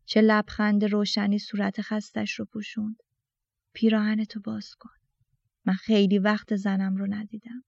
چه 0.04 0.20
لبخند 0.20 0.84
روشنی 0.84 1.38
صورت 1.38 1.80
خستش 1.80 2.32
رو 2.32 2.44
پوشوند. 2.44 3.02
پیراهنتو 3.72 4.40
باز 4.40 4.74
کن. 4.74 4.90
من 5.64 5.74
خیلی 5.74 6.18
وقت 6.18 6.56
زنم 6.56 6.96
رو 6.96 7.06
ندیدم. 7.06 7.64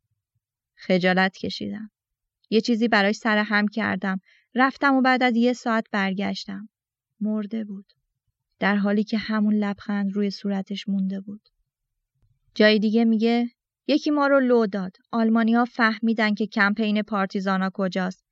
خجالت 0.75 1.37
کشیدم. 1.37 1.91
یه 2.51 2.61
چیزی 2.61 2.89
براش 2.89 3.15
سر 3.15 3.39
هم 3.39 3.69
کردم. 3.69 4.21
رفتم 4.55 4.95
و 4.95 5.03
بعد 5.03 5.23
از 5.23 5.37
یه 5.37 5.53
ساعت 5.53 5.87
برگشتم. 5.93 6.69
مرده 7.21 7.65
بود. 7.65 7.93
در 8.59 8.77
حالی 8.77 9.05
که 9.05 9.19
همون 9.19 9.55
لبخند 9.55 10.13
روی 10.13 10.31
صورتش 10.31 10.89
مونده 10.89 11.21
بود. 11.21 11.49
جای 12.55 12.79
دیگه 12.79 13.05
میگه 13.05 13.51
یکی 13.87 14.11
ما 14.11 14.27
رو 14.27 14.41
لو 14.41 14.67
داد. 14.67 14.97
آلمانی 15.13 15.55
ها 15.55 15.65
فهمیدن 15.65 16.35
که 16.35 16.47
کمپین 16.47 17.03
پارتیزانا 17.03 17.71
کجاست. 17.75 18.25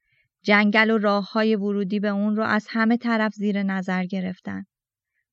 جنگل 0.43 0.91
و 0.91 0.99
راه 0.99 1.33
های 1.33 1.57
ورودی 1.57 2.01
به 2.01 2.09
اون 2.09 2.37
رو 2.37 2.45
از 2.45 2.67
همه 2.71 2.97
طرف 2.97 3.35
زیر 3.35 3.63
نظر 3.63 4.05
گرفتن. 4.05 4.67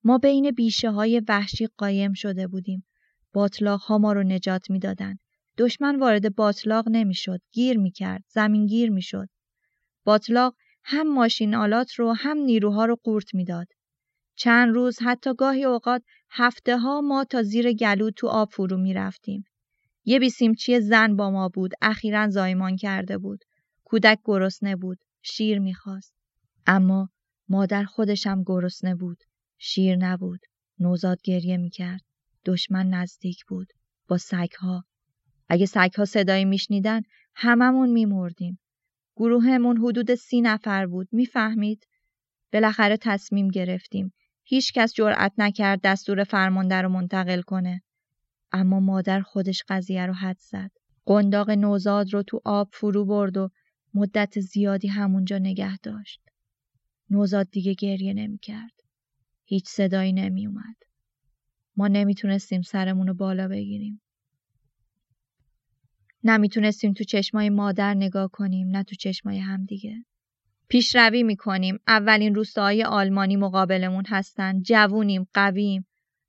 ما 0.04 0.18
بین 0.18 0.52
بیشه 0.52 0.92
های 0.92 1.22
وحشی 1.28 1.68
قایم 1.78 2.14
شده 2.14 2.48
بودیم. 2.48 2.86
باطلاق 3.34 3.82
ها 3.82 3.98
ما 3.98 4.14
رو 4.14 4.24
نجات 4.24 4.70
می‌دادن. 4.70 5.18
دشمن 5.58 6.00
وارد 6.00 6.36
باطلاق 6.36 6.86
نمی‌شد، 6.90 7.42
گیر 7.52 7.78
می‌کرد، 7.78 8.24
زمین 8.28 8.66
گیر 8.66 8.90
می‌شد. 8.90 9.30
باطلاق 10.04 10.56
هم 10.84 11.14
ماشین 11.14 11.56
آلات 11.56 11.94
رو 11.94 12.14
هم 12.14 12.38
نیروها 12.38 12.86
رو 12.86 12.98
قورت 13.04 13.36
می‌داد. 13.36 13.68
چند 14.36 14.76
روز 14.76 15.00
حتی 15.02 15.34
گاهی 15.34 15.64
اوقات 15.66 16.04
هفته 16.30 16.78
ها 16.78 17.02
ما 17.02 17.24
تا 17.24 17.44
زیر 17.44 17.74
گلو 17.74 18.12
تو 18.12 18.28
آب 18.28 18.50
فرو 18.52 18.78
می 18.78 18.94
رفتیم. 18.94 19.44
یه 20.06 20.20
بیسیمچی 20.20 20.80
زن 20.80 21.16
با 21.16 21.32
ما 21.32 21.50
بود 21.50 21.72
اخیرا 21.82 22.30
زایمان 22.30 22.76
کرده 22.76 23.18
بود. 23.18 23.40
کودک 23.84 24.20
گرسنه 24.26 24.76
بود. 24.76 24.98
شیر 25.22 25.60
می‌خواست. 25.60 26.14
اما 26.68 27.10
مادر 27.50 27.84
خودشم 27.84 28.44
گرسنه 28.46 28.96
بود. 28.96 29.24
شیر 29.58 29.96
نبود. 29.96 30.40
نوزاد 30.80 31.22
گریه 31.22 31.58
می‌کرد. 31.58 32.02
دشمن 32.46 32.90
نزدیک 32.90 33.46
بود. 33.46 33.74
با 34.08 34.18
سگها. 34.18 34.86
اگه 35.50 35.66
سگها 35.66 36.06
صدایی 36.06 36.46
میشنیدن 36.46 37.02
هممون 37.36 37.90
میمردیم. 37.90 38.60
گروهمون 39.16 39.78
حدود 39.78 40.16
سی 40.16 40.42
نفر 40.42 40.86
بود. 40.86 41.08
می‌فهمید؟ 41.12 41.88
بالاخره 42.54 42.98
تصمیم 42.98 43.48
گرفتیم. 43.48 44.14
هیچ 44.44 44.74
کس 44.74 44.94
جرأت 44.94 45.34
نکرد 45.38 45.82
دستور 45.84 46.24
فرمانده 46.24 46.76
رو 46.76 46.90
منتقل 46.90 47.42
کنه. 47.42 47.82
اما 48.52 48.80
مادر 48.80 49.22
خودش 49.22 49.64
قضیه 49.68 50.06
رو 50.06 50.14
حد 50.14 50.38
زد. 50.40 50.72
قنداق 51.06 51.50
نوزاد 51.50 52.14
رو 52.14 52.24
تو 52.24 52.42
آب 52.46 52.70
فرو 52.74 53.06
برد 53.06 53.38
و 53.38 53.50
مدت 53.94 54.40
زیادی 54.40 54.88
همونجا 54.88 55.38
نگه 55.38 55.78
داشت. 55.78 56.22
نوزاد 57.10 57.50
دیگه 57.50 57.74
گریه 57.74 58.14
نمی 58.14 58.38
کرد. 58.38 58.72
هیچ 59.50 59.68
صدایی 59.68 60.14
نمی 60.14 60.48
اومد. 60.48 60.76
ما 61.78 61.88
نمی‌تونستیم 61.88 62.62
سرمون 62.62 63.08
رو 63.08 63.14
بالا 63.14 63.48
بگیریم. 63.48 64.02
نمی‌تونستیم 66.24 66.94
تو 66.94 67.04
چشمای 67.04 67.50
مادر 67.50 67.94
نگاه 67.94 68.30
کنیم 68.34 68.68
نه 68.68 68.84
تو 68.84 68.96
چشمای 68.96 69.40
همدیگه. 69.40 70.06
پیشروی 70.68 71.24
می‌کنیم. 71.24 71.80
اولین 71.88 72.36
روستاهای 72.36 72.84
آلمانی 72.84 73.36
مقابلمون 73.36 74.04
هستن. 74.08 74.62
جوونیم، 74.62 75.28
قویم. 75.34 75.88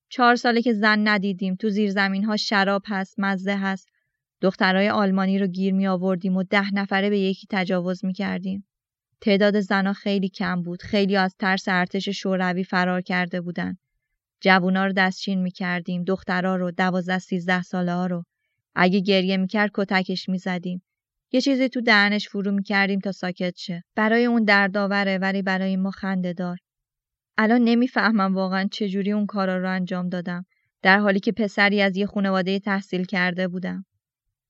چهار 0.09 0.37
ساله 0.37 0.63
که 0.63 0.73
زن 0.73 1.09
ندیدیم. 1.09 1.55
تو 1.55 1.69
زیرزمین 1.69 2.25
ها 2.25 2.37
شراب 2.37 2.83
هست، 2.87 3.15
مزه 3.19 3.57
هست. 3.57 3.89
دخترای 4.41 4.89
آلمانی 4.89 5.39
رو 5.39 5.47
گیر 5.47 5.75
می 5.75 5.87
آوردیم 5.87 6.37
و 6.37 6.43
ده 6.43 6.75
نفره 6.75 7.11
به 7.11 7.19
یکی 7.19 7.47
تجاوز 7.51 8.05
می 8.05 8.13
کردیم. 8.13 8.65
تعداد 9.21 9.61
زنها 9.61 9.93
خیلی 9.93 10.29
کم 10.29 10.63
بود. 10.63 10.83
خیلی 10.83 11.17
از 11.17 11.37
ترس 11.39 11.65
ارتش 11.67 12.09
شوروی 12.09 12.65
فرار 12.65 13.01
کرده 13.01 13.41
بودن. 13.41 13.77
جوونا 14.41 14.87
رو 14.87 14.93
دستچین 14.93 15.43
می 15.43 15.51
کردیم. 15.51 16.05
دخترها 16.05 16.57
رو، 16.57 16.71
دوازده 16.71 17.19
سیزده 17.19 17.63
ساله 17.63 17.93
ها 17.93 18.07
رو. 18.07 18.25
اگه 18.75 19.01
گریه 19.01 19.37
می‌کرد 19.37 19.71
کتکش 19.75 20.29
می‌زدیم. 20.29 20.83
یه 21.33 21.41
چیزی 21.41 21.69
تو 21.69 21.81
دهنش 21.81 22.29
فرو 22.29 22.51
می‌کردیم 22.53 23.01
تا 23.01 23.13
ساکت 23.13 23.57
شه. 23.57 23.85
برای 23.95 24.25
اون 24.25 24.45
دردآوره 24.45 25.19
ولی 25.19 25.43
برای 25.43 25.77
ما 25.77 25.91
خنده 25.91 26.33
دار. 26.33 26.59
الان 27.39 27.61
نمی‌فهمم 27.61 28.35
واقعا 28.35 28.69
چجوری 28.73 29.13
اون 29.13 29.27
کارا 29.27 29.59
رو 29.59 29.71
انجام 29.71 30.09
دادم. 30.09 30.45
در 30.83 30.99
حالی 30.99 31.21
که 31.21 31.33
پسری 31.33 31.83
از 31.83 31.97
یه 31.97 32.07
خانواده 32.07 32.59
تحصیل 32.59 33.05
کرده 33.05 33.49
بودم. 33.49 33.85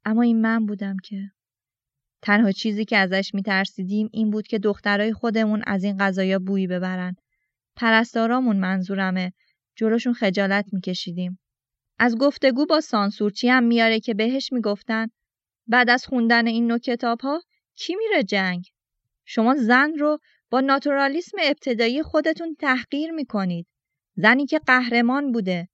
اما 0.04 0.22
این 0.22 0.40
من 0.40 0.66
بودم 0.66 0.96
که 1.04 1.30
تنها 2.22 2.52
چیزی 2.52 2.84
که 2.84 2.96
ازش 2.96 3.30
میترسیدیم 3.34 4.08
این 4.12 4.30
بود 4.30 4.46
که 4.46 4.58
دخترای 4.58 5.12
خودمون 5.12 5.62
از 5.66 5.84
این 5.84 5.96
غذایا 5.98 6.38
بویی 6.38 6.66
ببرن. 6.66 7.16
پرستارامون 7.76 8.56
منظورمه. 8.56 9.32
جلوشون 9.76 10.12
خجالت 10.12 10.66
میکشیدیم. 10.72 11.38
از 11.98 12.16
گفتگو 12.16 12.66
با 12.66 12.80
سانسورچی 12.80 13.48
هم 13.48 13.64
میاره 13.64 14.00
که 14.00 14.14
بهش 14.14 14.52
می‌گفتن 14.52 15.06
بعد 15.66 15.90
از 15.90 16.06
خوندن 16.06 16.46
این 16.46 16.66
نوع 16.66 16.78
کتاب 16.78 17.20
ها 17.20 17.42
کی 17.74 17.94
میره 17.96 18.22
جنگ؟ 18.22 18.64
شما 19.24 19.54
زن 19.56 19.92
رو 19.98 20.18
با 20.50 20.60
ناتورالیسم 20.60 21.38
ابتدایی 21.42 22.02
خودتون 22.02 22.56
تحقیر 22.58 23.10
می‌کنید. 23.10 23.66
زنی 24.16 24.46
که 24.46 24.58
قهرمان 24.58 25.32
بوده. 25.32 25.68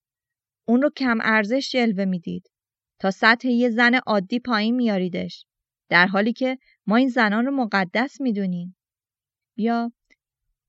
اون 0.68 0.82
رو 0.82 0.90
کم 0.90 1.18
ارزش 1.22 1.72
جلوه 1.72 2.04
می‌دید. 2.04 2.50
تا 2.98 3.10
سطح 3.10 3.48
یه 3.48 3.70
زن 3.70 3.94
عادی 3.94 4.38
پایین 4.38 4.76
میاریدش. 4.76 5.44
در 5.88 6.06
حالی 6.06 6.32
که 6.32 6.58
ما 6.86 6.96
این 6.96 7.08
زنان 7.08 7.46
رو 7.46 7.52
مقدس 7.52 8.20
می‌دونیم. 8.20 8.76
یا 9.56 9.92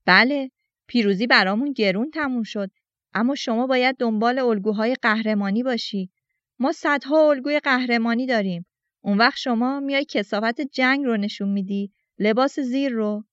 بله 0.04 0.50
پیروزی 0.86 1.26
برامون 1.26 1.72
گرون 1.72 2.10
تموم 2.10 2.42
شد 2.42 2.70
اما 3.14 3.34
شما 3.34 3.66
باید 3.66 3.96
دنبال 3.96 4.38
الگوهای 4.38 4.94
قهرمانی 4.94 5.62
باشی. 5.62 6.10
ما 6.58 6.72
صدها 6.72 7.30
الگوی 7.30 7.60
قهرمانی 7.60 8.26
داریم. 8.26 8.66
اون 9.00 9.18
وقت 9.18 9.38
شما 9.38 9.80
میای 9.80 10.04
کسافت 10.04 10.60
جنگ 10.60 11.04
رو 11.04 11.16
نشون 11.16 11.48
میدی، 11.48 11.92
لباس 12.18 12.60
زیر 12.60 12.92
رو. 12.92 13.24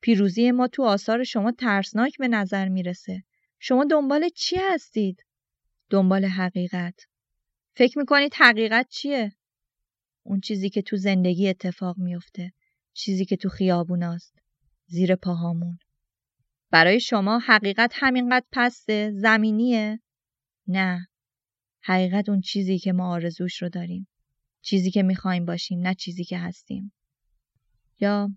پیروزی 0.00 0.50
ما 0.50 0.68
تو 0.68 0.82
آثار 0.82 1.24
شما 1.24 1.52
ترسناک 1.52 2.18
به 2.18 2.28
نظر 2.28 2.68
می‌رسه. 2.68 3.22
شما 3.58 3.84
دنبال 3.84 4.28
چی 4.28 4.56
هستید؟ 4.56 5.24
دنبال 5.90 6.24
حقیقت. 6.24 6.94
فکر 7.74 7.98
می‌کنید 7.98 8.34
حقیقت 8.34 8.88
چیه؟ 8.88 9.32
اون 10.28 10.40
چیزی 10.40 10.70
که 10.70 10.82
تو 10.82 10.96
زندگی 10.96 11.48
اتفاق 11.48 11.98
میفته. 11.98 12.52
چیزی 12.92 13.24
که 13.24 13.36
تو 13.36 13.48
خیابوناست. 13.48 14.38
زیر 14.86 15.16
پاهامون. 15.16 15.78
برای 16.70 17.00
شما 17.00 17.38
حقیقت 17.38 17.92
همینقدر 17.94 18.46
پسته 18.52 19.12
زمینیه؟ 19.14 20.00
نه. 20.66 21.08
حقیقت 21.82 22.28
اون 22.28 22.40
چیزی 22.40 22.78
که 22.78 22.92
ما 22.92 23.12
آرزوش 23.12 23.62
رو 23.62 23.68
داریم. 23.68 24.08
چیزی 24.62 24.90
که 24.90 25.02
می‌خوایم 25.02 25.44
باشیم 25.44 25.80
نه 25.80 25.94
چیزی 25.94 26.24
که 26.24 26.38
هستیم. 26.38 26.92
یا 28.00 28.30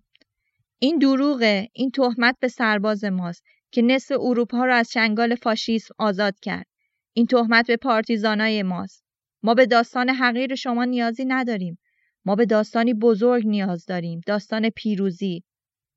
این 0.80 0.98
دروغه 0.98 1.68
این 1.74 1.92
تهمت 1.92 2.38
به 2.40 2.48
سرباز 2.48 3.04
ماست 3.04 3.44
که 3.72 3.82
نصف 3.82 4.16
اروپا 4.20 4.66
رو 4.66 4.74
از 4.74 4.90
چنگال 4.90 5.36
فاشیسم 5.36 5.96
آزاد 5.98 6.40
کرد. 6.40 6.68
این 7.14 7.26
تهمت 7.26 7.68
به 7.68 7.78
پارتیزانای 7.78 8.64
ماست. 8.64 9.11
ما 9.44 9.54
به 9.54 9.66
داستان 9.66 10.10
حقیر 10.10 10.56
شما 10.56 10.86
نیازی 10.86 11.26
نداریم. 11.26 11.80
ما 12.26 12.36
به 12.36 12.46
داستانی 12.46 12.94
بزرگ 12.94 13.48
نیاز 13.48 13.86
داریم. 13.86 14.22
داستان 14.28 14.70
پیروزی. 14.70 15.44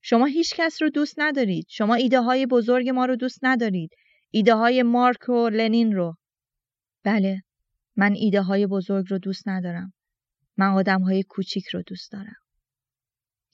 شما 0.03 0.27
هیچ 0.27 0.55
کس 0.57 0.83
رو 0.83 0.91
دوست 0.91 1.15
ندارید. 1.19 1.67
شما 1.69 1.95
ایده 1.95 2.21
های 2.21 2.47
بزرگ 2.47 2.89
ما 2.89 3.05
رو 3.05 3.17
دوست 3.17 3.39
ندارید. 3.43 3.91
ایده 4.31 4.55
های 4.55 4.83
مارک 4.83 5.29
و 5.29 5.49
لنین 5.49 5.93
رو. 5.95 6.17
بله، 7.05 7.43
من 7.97 8.13
ایده 8.15 8.43
های 8.43 8.67
بزرگ 8.67 9.07
رو 9.09 9.19
دوست 9.19 9.49
ندارم. 9.49 9.93
من 10.57 10.67
آدم 10.67 11.03
های 11.03 11.23
کوچیک 11.23 11.67
رو 11.67 11.83
دوست 11.83 12.13
دارم. 12.13 12.37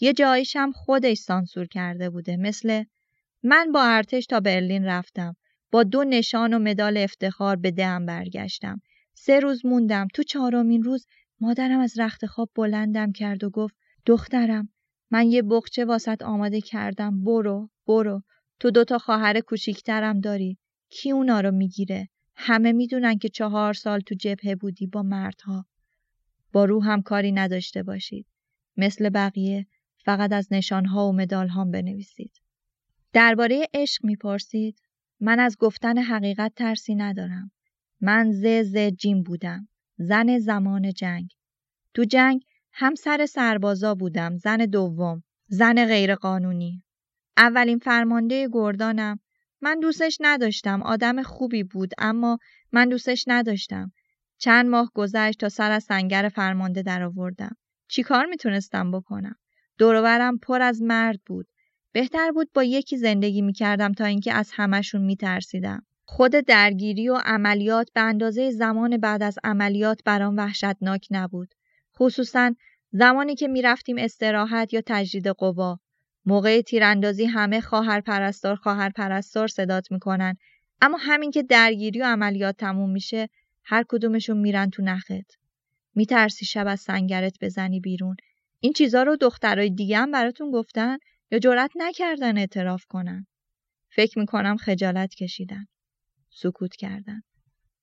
یه 0.00 0.12
جایش 0.12 0.56
هم 0.56 0.72
خودش 0.72 1.18
سانسور 1.18 1.66
کرده 1.66 2.10
بوده 2.10 2.36
مثل 2.36 2.84
من 3.42 3.72
با 3.72 3.82
ارتش 3.82 4.26
تا 4.26 4.40
برلین 4.40 4.84
رفتم. 4.84 5.36
با 5.70 5.82
دو 5.82 6.04
نشان 6.04 6.54
و 6.54 6.58
مدال 6.58 6.96
افتخار 6.96 7.56
به 7.56 7.70
دهم 7.70 8.06
برگشتم. 8.06 8.80
سه 9.22 9.40
روز 9.40 9.66
موندم. 9.66 10.08
تو 10.14 10.22
چهارمین 10.22 10.82
روز 10.82 11.06
مادرم 11.40 11.80
از 11.80 11.98
رخت 11.98 12.26
خواب 12.26 12.50
بلندم 12.54 13.12
کرد 13.12 13.44
و 13.44 13.50
گفت 13.50 13.74
دخترم 14.06 14.68
من 15.10 15.30
یه 15.30 15.42
بخچه 15.42 15.84
واسط 15.84 16.22
آماده 16.22 16.60
کردم. 16.60 17.24
برو 17.24 17.70
برو. 17.86 18.22
تو 18.60 18.70
دوتا 18.70 18.98
خواهر 18.98 19.40
کوچیکترم 19.40 20.20
داری. 20.20 20.58
کی 20.88 21.10
اونا 21.10 21.40
رو 21.40 21.50
می‌گیره؟ 21.50 22.08
همه 22.34 22.72
می‌دونن 22.72 23.18
که 23.18 23.28
چهار 23.28 23.72
سال 23.72 24.00
تو 24.00 24.14
جبهه 24.14 24.54
بودی 24.54 24.86
با 24.86 25.02
مردها. 25.02 25.66
با 26.52 26.64
روح 26.64 26.86
هم 26.86 27.02
کاری 27.02 27.32
نداشته 27.32 27.82
باشید. 27.82 28.26
مثل 28.76 29.08
بقیه 29.08 29.66
فقط 30.04 30.32
از 30.32 30.48
نشانها 30.50 31.08
و 31.08 31.12
مدالهام 31.12 31.70
بنویسید. 31.70 32.32
درباره 33.12 33.68
عشق 33.74 34.04
می‌پرسید. 34.04 34.80
من 35.20 35.40
از 35.40 35.56
گفتن 35.58 35.98
حقیقت 35.98 36.52
ترسی 36.56 36.94
ندارم. 36.94 37.50
من 38.00 38.32
ز 38.32 38.46
ز 38.46 38.76
جیم 38.76 39.22
بودم 39.22 39.68
زن 39.98 40.38
زمان 40.38 40.92
جنگ. 40.92 41.30
تو 41.94 42.04
جنگ 42.04 42.42
همسر 42.72 43.26
سربازا 43.26 43.94
بودم 43.94 44.36
زن 44.36 44.56
دوم 44.56 45.22
زن 45.48 45.86
غیرقانونی. 45.86 46.82
اولین 47.36 47.78
فرمانده 47.78 48.48
گردانم. 48.52 49.20
من 49.60 49.80
دوستش 49.80 50.18
نداشتم 50.20 50.82
آدم 50.82 51.22
خوبی 51.22 51.62
بود 51.62 51.92
اما 51.98 52.38
من 52.72 52.88
دوستش 52.88 53.24
نداشتم. 53.26 53.92
چند 54.38 54.68
ماه 54.68 54.90
گذشت 54.94 55.40
تا 55.40 55.48
سر 55.48 55.70
از 55.70 55.84
سنگر 55.84 56.30
فرمانده 56.34 56.82
درآوردم. 56.82 57.56
چی 57.88 58.02
کار 58.02 58.26
می‌تونستم 58.26 58.90
بکنم؟ 58.90 59.34
دوروبرم 59.78 60.38
پر 60.38 60.62
از 60.62 60.82
مرد 60.82 61.20
بود. 61.26 61.46
بهتر 61.92 62.32
بود 62.32 62.50
با 62.54 62.64
یکی 62.64 62.96
زندگی 62.96 63.42
می‌کردم 63.42 63.92
تا 63.92 64.04
اینکه 64.04 64.32
از 64.32 64.50
همشون 64.54 65.02
میترسیدم. 65.02 65.86
خود 66.12 66.32
درگیری 66.32 67.08
و 67.08 67.14
عملیات 67.24 67.90
به 67.94 68.00
اندازه 68.00 68.50
زمان 68.50 68.96
بعد 68.96 69.22
از 69.22 69.38
عملیات 69.44 70.00
برام 70.04 70.36
وحشتناک 70.36 71.06
نبود. 71.10 71.54
خصوصا 71.96 72.54
زمانی 72.92 73.34
که 73.34 73.48
می‌رفتیم 73.48 73.98
استراحت 73.98 74.74
یا 74.74 74.82
تجدید 74.86 75.28
قوا. 75.28 75.78
موقع 76.26 76.60
تیراندازی 76.60 77.24
همه 77.24 77.60
خواهر 77.60 78.00
پرستار 78.00 78.56
خواهر 78.56 78.90
پرستار 78.90 79.48
صدات 79.48 79.92
می‌کنن. 79.92 80.36
اما 80.82 80.98
همین 81.00 81.30
که 81.30 81.42
درگیری 81.42 82.00
و 82.00 82.04
عملیات 82.04 82.56
تموم 82.56 82.90
میشه 82.90 83.28
هر 83.64 83.84
کدومشون 83.88 84.38
میرن 84.38 84.70
تو 84.70 84.82
نخت. 84.82 85.38
میترسی 85.94 86.44
شب 86.44 86.66
از 86.66 86.80
سنگرت 86.80 87.36
بزنی 87.40 87.80
بیرون. 87.80 88.16
این 88.60 88.72
چیزا 88.72 89.02
رو 89.02 89.16
دخترای 89.16 89.70
دیگه 89.70 89.98
هم 89.98 90.10
براتون 90.10 90.50
گفتن 90.50 90.98
یا 91.30 91.38
جرأت 91.38 91.70
نکردن 91.76 92.38
اعتراف 92.38 92.84
کنن؟ 92.84 93.26
فکر 93.90 94.18
می‌کنم 94.18 94.56
خجالت 94.56 95.14
کشیدن. 95.14 95.66
سکوت 96.30 96.76
کردن 96.76 97.22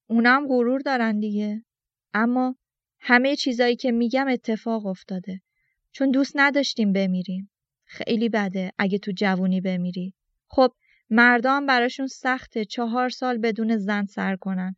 اونم 0.08 0.48
غرور 0.48 0.80
دارن 0.82 1.20
دیگه 1.20 1.66
اما 2.14 2.56
همه 3.00 3.36
چیزایی 3.36 3.76
که 3.76 3.92
میگم 3.92 4.28
اتفاق 4.28 4.86
افتاده. 4.86 5.42
چون 5.92 6.12
دوست 6.12 6.32
نداشتیم 6.36 6.94
بمیریم. 6.94 7.52
خیلی 7.86 8.30
بده 8.30 8.72
اگه 8.78 8.98
تو 8.98 9.12
جوونی 9.12 9.62
بمیری. 9.62 10.14
خب 10.48 10.72
مردان 11.10 11.66
براشون 11.66 12.08
سخته 12.08 12.66
چهار 12.66 13.10
سال 13.10 13.38
بدون 13.38 13.78
زن 13.78 14.06
سر 14.06 14.36
کنن. 14.36 14.76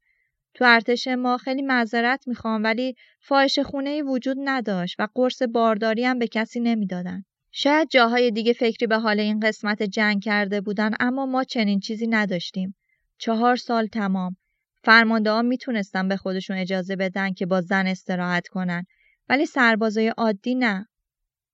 تو 0.53 0.65
ارتش 0.67 1.07
ما 1.07 1.37
خیلی 1.37 1.61
معذرت 1.61 2.27
می‌خوام 2.27 2.63
ولی 2.63 2.95
فاحش 3.19 3.59
خونه 3.59 4.03
وجود 4.03 4.37
نداشت 4.43 4.95
و 4.99 5.07
قرص 5.15 5.41
بارداری 5.41 6.05
هم 6.05 6.19
به 6.19 6.27
کسی 6.27 6.59
نمی‌دادن. 6.59 7.23
شاید 7.51 7.89
جاهای 7.89 8.31
دیگه 8.31 8.53
فکری 8.53 8.87
به 8.87 8.97
حال 8.97 9.19
این 9.19 9.39
قسمت 9.39 9.83
جنگ 9.83 10.23
کرده 10.23 10.61
بودن 10.61 10.91
اما 10.99 11.25
ما 11.25 11.43
چنین 11.43 11.79
چیزی 11.79 12.07
نداشتیم. 12.07 12.75
چهار 13.19 13.55
سال 13.55 13.87
تمام 13.87 14.35
فرمانده 14.83 15.31
ها 15.31 15.41
می‌تونستن 15.41 16.07
به 16.07 16.17
خودشون 16.17 16.57
اجازه 16.57 16.95
بدن 16.95 17.33
که 17.33 17.45
با 17.45 17.61
زن 17.61 17.87
استراحت 17.87 18.47
کنن 18.47 18.85
ولی 19.29 19.45
سربازای 19.45 20.07
عادی 20.07 20.55
نه. 20.55 20.87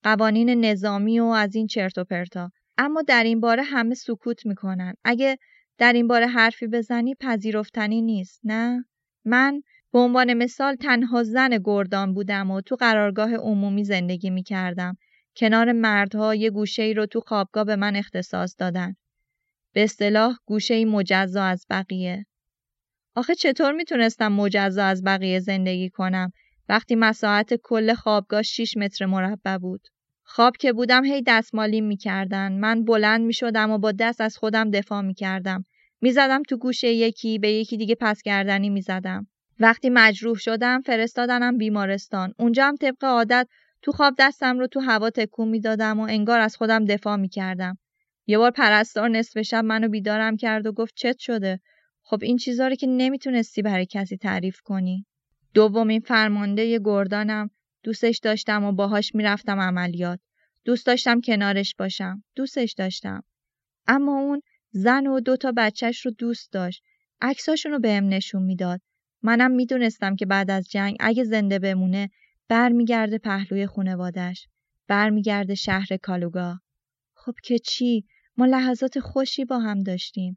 قوانین 0.03 0.65
نظامی 0.65 1.19
و 1.19 1.25
از 1.25 1.55
این 1.55 1.67
چرت 1.67 1.97
و 1.97 2.03
پرتا. 2.03 2.51
اما 2.77 3.01
در 3.01 3.23
این 3.23 3.39
باره 3.39 3.63
همه 3.63 3.95
سکوت 3.95 4.45
می‌کنن. 4.45 4.93
اگه 5.03 5.37
در 5.77 5.93
این 5.93 6.07
باره 6.07 6.27
حرفی 6.27 6.67
بزنی 6.67 7.15
پذیرفتنی 7.15 8.01
نیست 8.01 8.39
نه؟ 8.43 8.85
من 9.25 9.61
به 9.93 9.99
عنوان 9.99 10.33
مثال 10.33 10.75
تنها 10.75 11.23
زن 11.23 11.57
گردان 11.63 12.13
بودم 12.13 12.51
و 12.51 12.61
تو 12.61 12.75
قرارگاه 12.75 13.35
عمومی 13.35 13.83
زندگی 13.83 14.29
می 14.29 14.43
کردم. 14.43 14.97
کنار 15.35 15.71
مردها 15.71 16.35
یه 16.35 16.49
گوشه 16.49 16.83
ای 16.83 16.93
رو 16.93 17.05
تو 17.05 17.19
خوابگاه 17.19 17.63
به 17.63 17.75
من 17.75 17.95
اختصاص 17.95 18.55
دادن. 18.57 18.95
به 19.75 19.83
اصطلاح 19.83 20.37
گوشه 20.45 20.85
مجزا 20.85 21.43
از 21.43 21.65
بقیه. 21.69 22.25
آخه 23.15 23.35
چطور 23.35 23.71
می‌تونستم 23.71 24.27
مجزا 24.27 24.85
از 24.85 25.03
بقیه 25.03 25.39
زندگی 25.39 25.89
کنم 25.89 26.31
وقتی 26.69 26.95
مساحت 26.95 27.53
کل 27.53 27.93
خوابگاه 27.93 28.41
6 28.41 28.77
متر 28.77 29.05
مربع 29.05 29.57
بود؟ 29.57 29.87
خواب 30.23 30.57
که 30.57 30.73
بودم 30.73 31.05
هی 31.05 31.23
دستمالی 31.27 31.81
می‌کردن. 31.81 32.59
من 32.59 32.85
بلند 32.85 33.21
می‌شدم 33.21 33.71
و 33.71 33.77
با 33.77 33.91
دست 33.91 34.21
از 34.21 34.37
خودم 34.37 34.71
دفاع 34.71 35.01
می‌کردم. 35.01 35.65
می‌زدم 36.01 36.43
تو 36.43 36.57
گوشه 36.57 36.87
یکی 36.87 37.39
به 37.39 37.51
یکی 37.51 37.77
دیگه 37.77 37.95
پس 37.95 38.21
گردنی 38.21 38.69
می‌زدم. 38.69 39.27
وقتی 39.59 39.89
مجروح 39.89 40.37
شدم 40.37 40.81
فرستادنم 40.81 41.57
بیمارستان. 41.57 42.33
اونجا 42.39 42.67
هم 42.67 42.75
طبق 42.75 43.03
عادت 43.03 43.47
تو 43.81 43.91
خواب 43.91 44.13
دستم 44.19 44.59
رو 44.59 44.67
تو 44.67 44.79
هوا 44.79 45.09
تکون 45.09 45.47
می‌دادم 45.47 45.99
و 45.99 46.03
انگار 46.03 46.39
از 46.39 46.55
خودم 46.55 46.85
دفاع 46.85 47.15
می‌کردم. 47.15 47.77
یه 48.27 48.37
بار 48.37 48.51
پرستار 48.51 49.09
نصف 49.09 49.41
شب 49.41 49.63
منو 49.63 49.89
بیدارم 49.89 50.37
کرد 50.37 50.65
و 50.65 50.71
گفت 50.71 50.93
چت 50.95 51.17
شده؟ 51.17 51.59
خب 52.03 52.19
این 52.21 52.37
چیزا 52.37 52.67
رو 52.67 52.75
که 52.75 52.87
نمی‌تونستی 52.87 53.61
برای 53.61 53.85
کسی 53.85 54.17
تعریف 54.17 54.61
کنی. 54.61 55.05
دومین 55.53 55.99
فرمانده 55.99 56.79
گردانم 56.79 57.49
دوستش 57.83 58.17
داشتم 58.17 58.63
و 58.63 58.71
باهاش 58.71 59.15
می‌رفتم 59.15 59.59
عملیات. 59.59 60.19
دوست 60.65 60.85
داشتم 60.85 61.21
کنارش 61.21 61.75
باشم. 61.75 62.23
دوستش 62.35 62.73
داشتم. 62.73 63.23
اما 63.87 64.19
اون 64.19 64.41
زن 64.71 65.07
و 65.07 65.19
دو 65.19 65.37
تا 65.37 65.53
بچهش 65.57 66.05
رو 66.05 66.11
دوست 66.11 66.51
داشت. 66.51 66.83
عکساشون 67.21 67.71
رو 67.71 67.79
بهم 67.79 68.07
نشون 68.07 68.43
می‌داد. 68.43 68.81
منم 69.21 69.51
می‌دونستم 69.51 70.15
که 70.15 70.25
بعد 70.25 70.51
از 70.51 70.69
جنگ 70.69 70.95
اگه 70.99 71.23
زنده 71.23 71.59
بمونه 71.59 72.09
برمیگرده 72.47 73.17
پهلوی 73.17 73.67
خونوادش. 73.67 74.47
برمیگرده 74.87 75.55
شهر 75.55 75.97
کالوگا. 76.01 76.59
خب 77.13 77.33
که 77.43 77.59
چی؟ 77.59 78.05
ما 78.37 78.45
لحظات 78.45 78.99
خوشی 78.99 79.45
با 79.45 79.59
هم 79.59 79.79
داشتیم. 79.79 80.35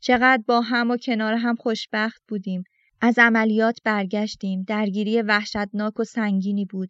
چقدر 0.00 0.42
با 0.46 0.60
هم 0.60 0.90
و 0.90 0.96
کنار 0.96 1.34
هم 1.34 1.56
خوشبخت 1.56 2.22
بودیم. 2.28 2.64
از 3.00 3.18
عملیات 3.18 3.80
برگشتیم. 3.84 4.62
درگیری 4.62 5.22
وحشتناک 5.22 6.00
و 6.00 6.04
سنگینی 6.04 6.64
بود. 6.64 6.88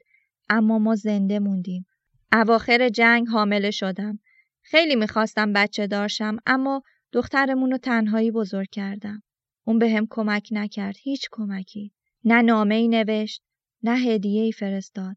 اما 0.49 0.79
ما 0.79 0.95
زنده 0.95 1.39
موندیم. 1.39 1.87
اواخر 2.33 2.89
جنگ 2.89 3.29
حامله 3.29 3.71
شدم. 3.71 4.19
خیلی 4.63 4.97
می‌خواستم 4.97 5.53
بچه 5.53 5.87
دارشم 5.87 6.37
اما 6.47 6.83
دخترمون 7.13 7.71
رو 7.71 7.79
تنهایی 7.79 8.31
بزرگ 8.31 8.69
کردم. 8.71 9.23
اون 9.65 9.79
به 9.79 9.91
هم 9.91 10.07
کمک 10.11 10.49
نکرد. 10.53 10.97
هیچ 11.03 11.29
کمکی. 11.31 11.93
نه 12.25 12.43
نامه 12.43 12.75
ای 12.75 12.89
نوشت. 12.89 13.43
نه 13.83 13.99
هدیه 13.99 14.43
ای 14.43 14.53
فرستاد. 14.53 15.17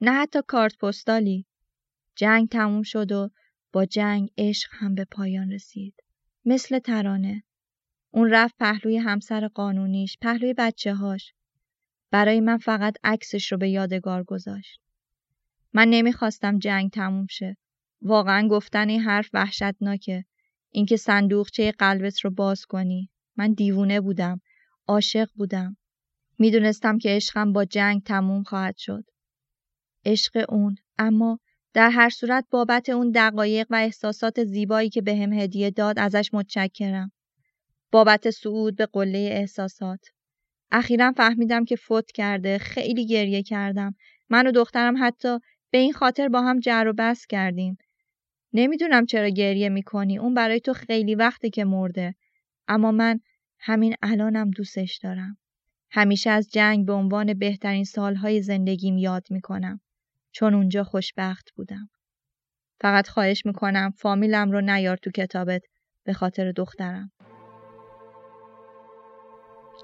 نه 0.00 0.12
حتی 0.12 0.38
کارت 0.46 0.78
پستالی. 0.78 1.46
جنگ 2.16 2.48
تموم 2.48 2.82
شد 2.82 3.12
و 3.12 3.30
با 3.72 3.84
جنگ 3.84 4.30
عشق 4.38 4.70
هم 4.72 4.94
به 4.94 5.04
پایان 5.04 5.52
رسید. 5.52 5.94
مثل 6.44 6.78
ترانه. 6.78 7.42
اون 8.10 8.30
رفت 8.30 8.54
پهلوی 8.58 8.96
همسر 8.96 9.48
قانونیش، 9.48 10.18
پهلوی 10.20 10.54
بچه 10.58 10.94
هاش. 10.94 11.32
برای 12.10 12.40
من 12.40 12.58
فقط 12.58 12.96
عکسش 13.04 13.52
رو 13.52 13.58
به 13.58 13.68
یادگار 13.68 14.24
گذاشت. 14.24 14.80
من 15.72 15.88
نمی‌خواستم 15.88 16.58
جنگ 16.58 16.90
تموم 16.90 17.26
شه. 17.30 17.56
واقعا 18.02 18.48
گفتن 18.48 18.88
این 18.88 19.00
حرف 19.00 19.30
وحشتناکه. 19.32 20.24
اینکه 20.70 20.96
صندوقچه 20.96 21.72
قلبت 21.72 22.20
رو 22.20 22.30
باز 22.30 22.66
کنی. 22.66 23.10
من 23.36 23.52
دیوونه 23.52 24.00
بودم. 24.00 24.40
عاشق 24.86 25.28
بودم. 25.34 25.76
می‌دونستم 26.38 26.98
که 26.98 27.08
عشقم 27.08 27.52
با 27.52 27.64
جنگ 27.64 28.02
تموم 28.02 28.42
خواهد 28.42 28.76
شد. 28.76 29.04
عشق 30.04 30.44
اون 30.48 30.76
اما 30.98 31.38
در 31.78 31.90
هر 31.90 32.08
صورت 32.08 32.44
بابت 32.50 32.88
اون 32.88 33.10
دقایق 33.10 33.66
و 33.70 33.74
احساسات 33.74 34.44
زیبایی 34.44 34.90
که 34.90 35.02
بهم 35.02 35.30
به 35.30 35.36
هدیه 35.36 35.70
داد 35.70 35.98
ازش 35.98 36.30
متشکرم. 36.34 37.12
بابت 37.92 38.30
صعود 38.30 38.76
به 38.76 38.86
قله 38.86 39.18
احساسات. 39.18 40.00
اخیرا 40.70 41.12
فهمیدم 41.12 41.64
که 41.64 41.76
فوت 41.76 42.12
کرده 42.12 42.58
خیلی 42.58 43.06
گریه 43.06 43.42
کردم. 43.42 43.94
من 44.30 44.46
و 44.46 44.52
دخترم 44.52 44.94
حتی 44.98 45.38
به 45.70 45.78
این 45.78 45.92
خاطر 45.92 46.28
با 46.28 46.42
هم 46.42 46.60
جر 46.60 46.84
و 46.88 46.92
بس 46.92 47.26
کردیم. 47.26 47.78
نمی‌دونم 48.52 49.06
چرا 49.06 49.28
گریه 49.28 49.68
می‌کنی. 49.68 50.18
اون 50.18 50.34
برای 50.34 50.60
تو 50.60 50.72
خیلی 50.72 51.14
وقته 51.14 51.50
که 51.50 51.64
مرده. 51.64 52.14
اما 52.68 52.90
من 52.92 53.20
همین 53.58 53.94
الانم 54.02 54.50
دوستش 54.50 54.98
دارم. 55.02 55.36
همیشه 55.90 56.30
از 56.30 56.48
جنگ 56.52 56.86
به 56.86 56.92
عنوان 56.92 57.34
بهترین 57.34 57.84
سالهای 57.84 58.42
زندگیم 58.42 58.98
یاد 58.98 59.26
می‌کنم. 59.30 59.80
چون 60.32 60.54
اونجا 60.54 60.84
خوشبخت 60.84 61.50
بودم. 61.56 61.88
فقط 62.80 63.08
خواهش 63.08 63.46
می‌کنم 63.46 63.90
فامیلم 63.90 64.50
رو 64.50 64.60
نیار 64.60 64.96
تو 64.96 65.10
کتابت 65.10 65.62
به 66.04 66.12
خاطر 66.12 66.52
دخترم. 66.52 67.10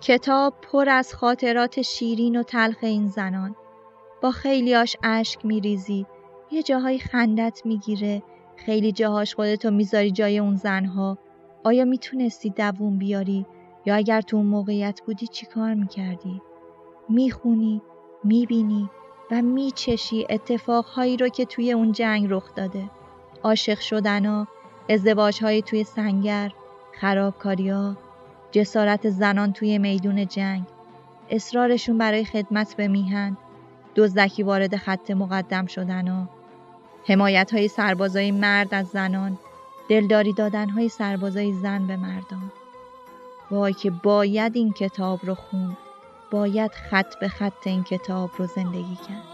کتاب 0.02 0.54
پر 0.62 0.88
از 0.88 1.14
خاطرات 1.14 1.82
شیرین 1.82 2.36
و 2.36 2.42
تلخ 2.42 2.78
این 2.82 3.08
زنان. 3.08 3.56
با 4.22 4.30
خیلیاش 4.30 4.96
اشک 5.02 5.44
میریزی. 5.44 6.06
یه 6.50 6.62
جاهای 6.62 6.98
خندت 6.98 7.62
می‌گیره. 7.64 8.22
خیلی 8.56 8.92
جاهاش 8.92 9.34
خودتو 9.34 9.70
می‌ذاری 9.70 10.10
جای 10.10 10.38
اون 10.38 10.56
زنها. 10.56 11.18
آیا 11.64 11.84
می‌تونستی 11.84 12.50
دووم 12.50 12.98
بیاری 12.98 13.46
یا 13.86 13.94
اگر 13.94 14.20
تو 14.20 14.36
اون 14.36 14.46
موقعیت 14.46 15.00
بودی 15.06 15.26
چی 15.26 15.46
کار 15.46 15.74
می‌کردی؟ 15.74 16.42
می‌خونی، 17.08 17.82
می‌بینی 18.24 18.90
و 19.30 19.42
میچشی 19.42 20.26
اتفاقهایی 20.30 21.16
رو 21.16 21.28
که 21.28 21.44
توی 21.44 21.72
اون 21.72 21.92
جنگ 21.92 22.26
رخ 22.30 22.54
داده. 22.54 22.90
عاشق 23.42 23.80
شدنا، 23.80 24.46
ازدواجهایی 24.88 25.62
توی 25.62 25.84
سنگر، 25.84 26.52
خرابکاریا، 27.00 27.96
جسارت 28.52 29.10
زنان 29.10 29.52
توی 29.52 29.78
میدون 29.78 30.26
جنگ، 30.26 30.62
اصرارشون 31.30 31.98
برای 31.98 32.24
خدمت 32.24 32.76
به 32.76 32.88
میهن، 32.88 33.36
دزدکی 33.96 34.42
وارد 34.42 34.76
خط 34.76 35.10
مقدم 35.10 35.66
شدنا، 35.66 36.28
حمایت 37.06 37.54
های 37.54 37.68
سربازای 37.68 38.30
مرد 38.30 38.74
از 38.74 38.86
زنان، 38.86 39.38
دلداری 39.88 40.32
دادن 40.32 40.68
های 40.68 40.88
سربازای 40.88 41.52
زن 41.52 41.86
به 41.86 41.96
مردان. 41.96 42.52
وای 43.50 43.72
که 43.72 43.90
باید 43.90 44.56
این 44.56 44.72
کتاب 44.72 45.20
رو 45.22 45.34
خون. 45.34 45.76
باید 46.30 46.72
خط 46.74 47.18
به 47.20 47.28
خط 47.28 47.66
این 47.66 47.84
کتاب 47.84 48.30
رو 48.38 48.46
زندگی 48.46 48.96
کرد. 49.08 49.33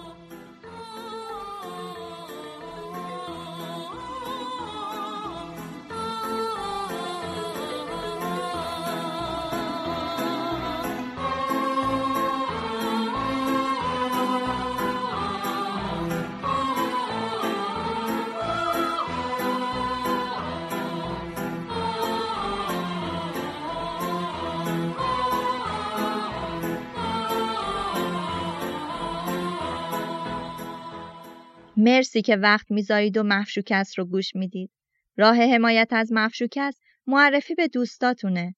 مرسی 31.81 32.23
که 32.23 32.37
وقت 32.37 32.71
می‌ذارید 32.71 33.17
و 33.17 33.23
مفشوکست 33.23 33.99
رو 33.99 34.05
گوش 34.05 34.35
می‌دید. 34.35 34.71
راه 35.17 35.37
حمایت 35.37 35.89
از 35.91 36.13
مفشوکست 36.13 36.81
معرفی 37.07 37.55
به 37.55 37.69
دوستاتونه. 37.69 38.55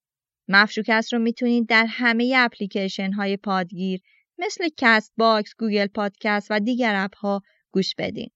مفشوکست 0.48 1.12
رو 1.12 1.18
می‌تونید 1.18 1.68
در 1.68 1.86
همه 1.88 2.34
اپلیکیشن 2.36 3.12
های 3.12 3.36
پادگیر 3.36 4.00
مثل 4.38 4.68
Castbox، 4.76 5.54
Google 5.58 5.86
Podcast 5.86 6.46
و 6.50 6.60
دیگر 6.60 6.94
اپ 6.94 7.16
ها 7.16 7.42
گوش 7.70 7.94
بدین. 7.98 8.30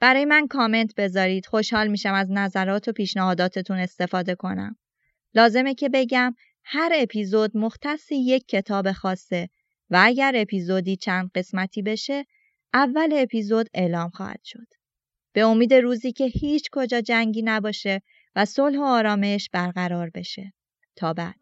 برای 0.00 0.24
من 0.24 0.46
کامنت 0.46 0.94
بذارید. 0.94 1.46
خوشحال 1.46 1.88
میشم 1.88 2.14
از 2.14 2.30
نظرات 2.30 2.88
و 2.88 2.92
پیشنهاداتتون 2.92 3.78
استفاده 3.78 4.34
کنم. 4.34 4.76
لازمه 5.34 5.74
که 5.74 5.88
بگم 5.88 6.34
هر 6.64 6.92
اپیزود 6.94 7.56
مختص 7.56 8.12
یک 8.12 8.48
کتاب 8.48 8.92
خاصه 8.92 9.48
و 9.90 10.00
اگر 10.02 10.32
اپیزودی 10.36 10.96
چند 10.96 11.30
قسمتی 11.34 11.82
بشه 11.82 12.24
اول 12.74 13.10
اپیزود 13.12 13.66
اعلام 13.74 14.10
خواهد 14.10 14.40
شد. 14.44 14.66
به 15.34 15.40
امید 15.44 15.74
روزی 15.74 16.12
که 16.12 16.24
هیچ 16.24 16.68
کجا 16.72 17.00
جنگی 17.00 17.42
نباشه 17.42 18.02
و 18.36 18.44
صلح 18.44 18.78
و 18.78 18.82
آرامش 18.82 19.48
برقرار 19.52 20.10
بشه. 20.14 20.52
تا 20.96 21.12
بعد. 21.12 21.39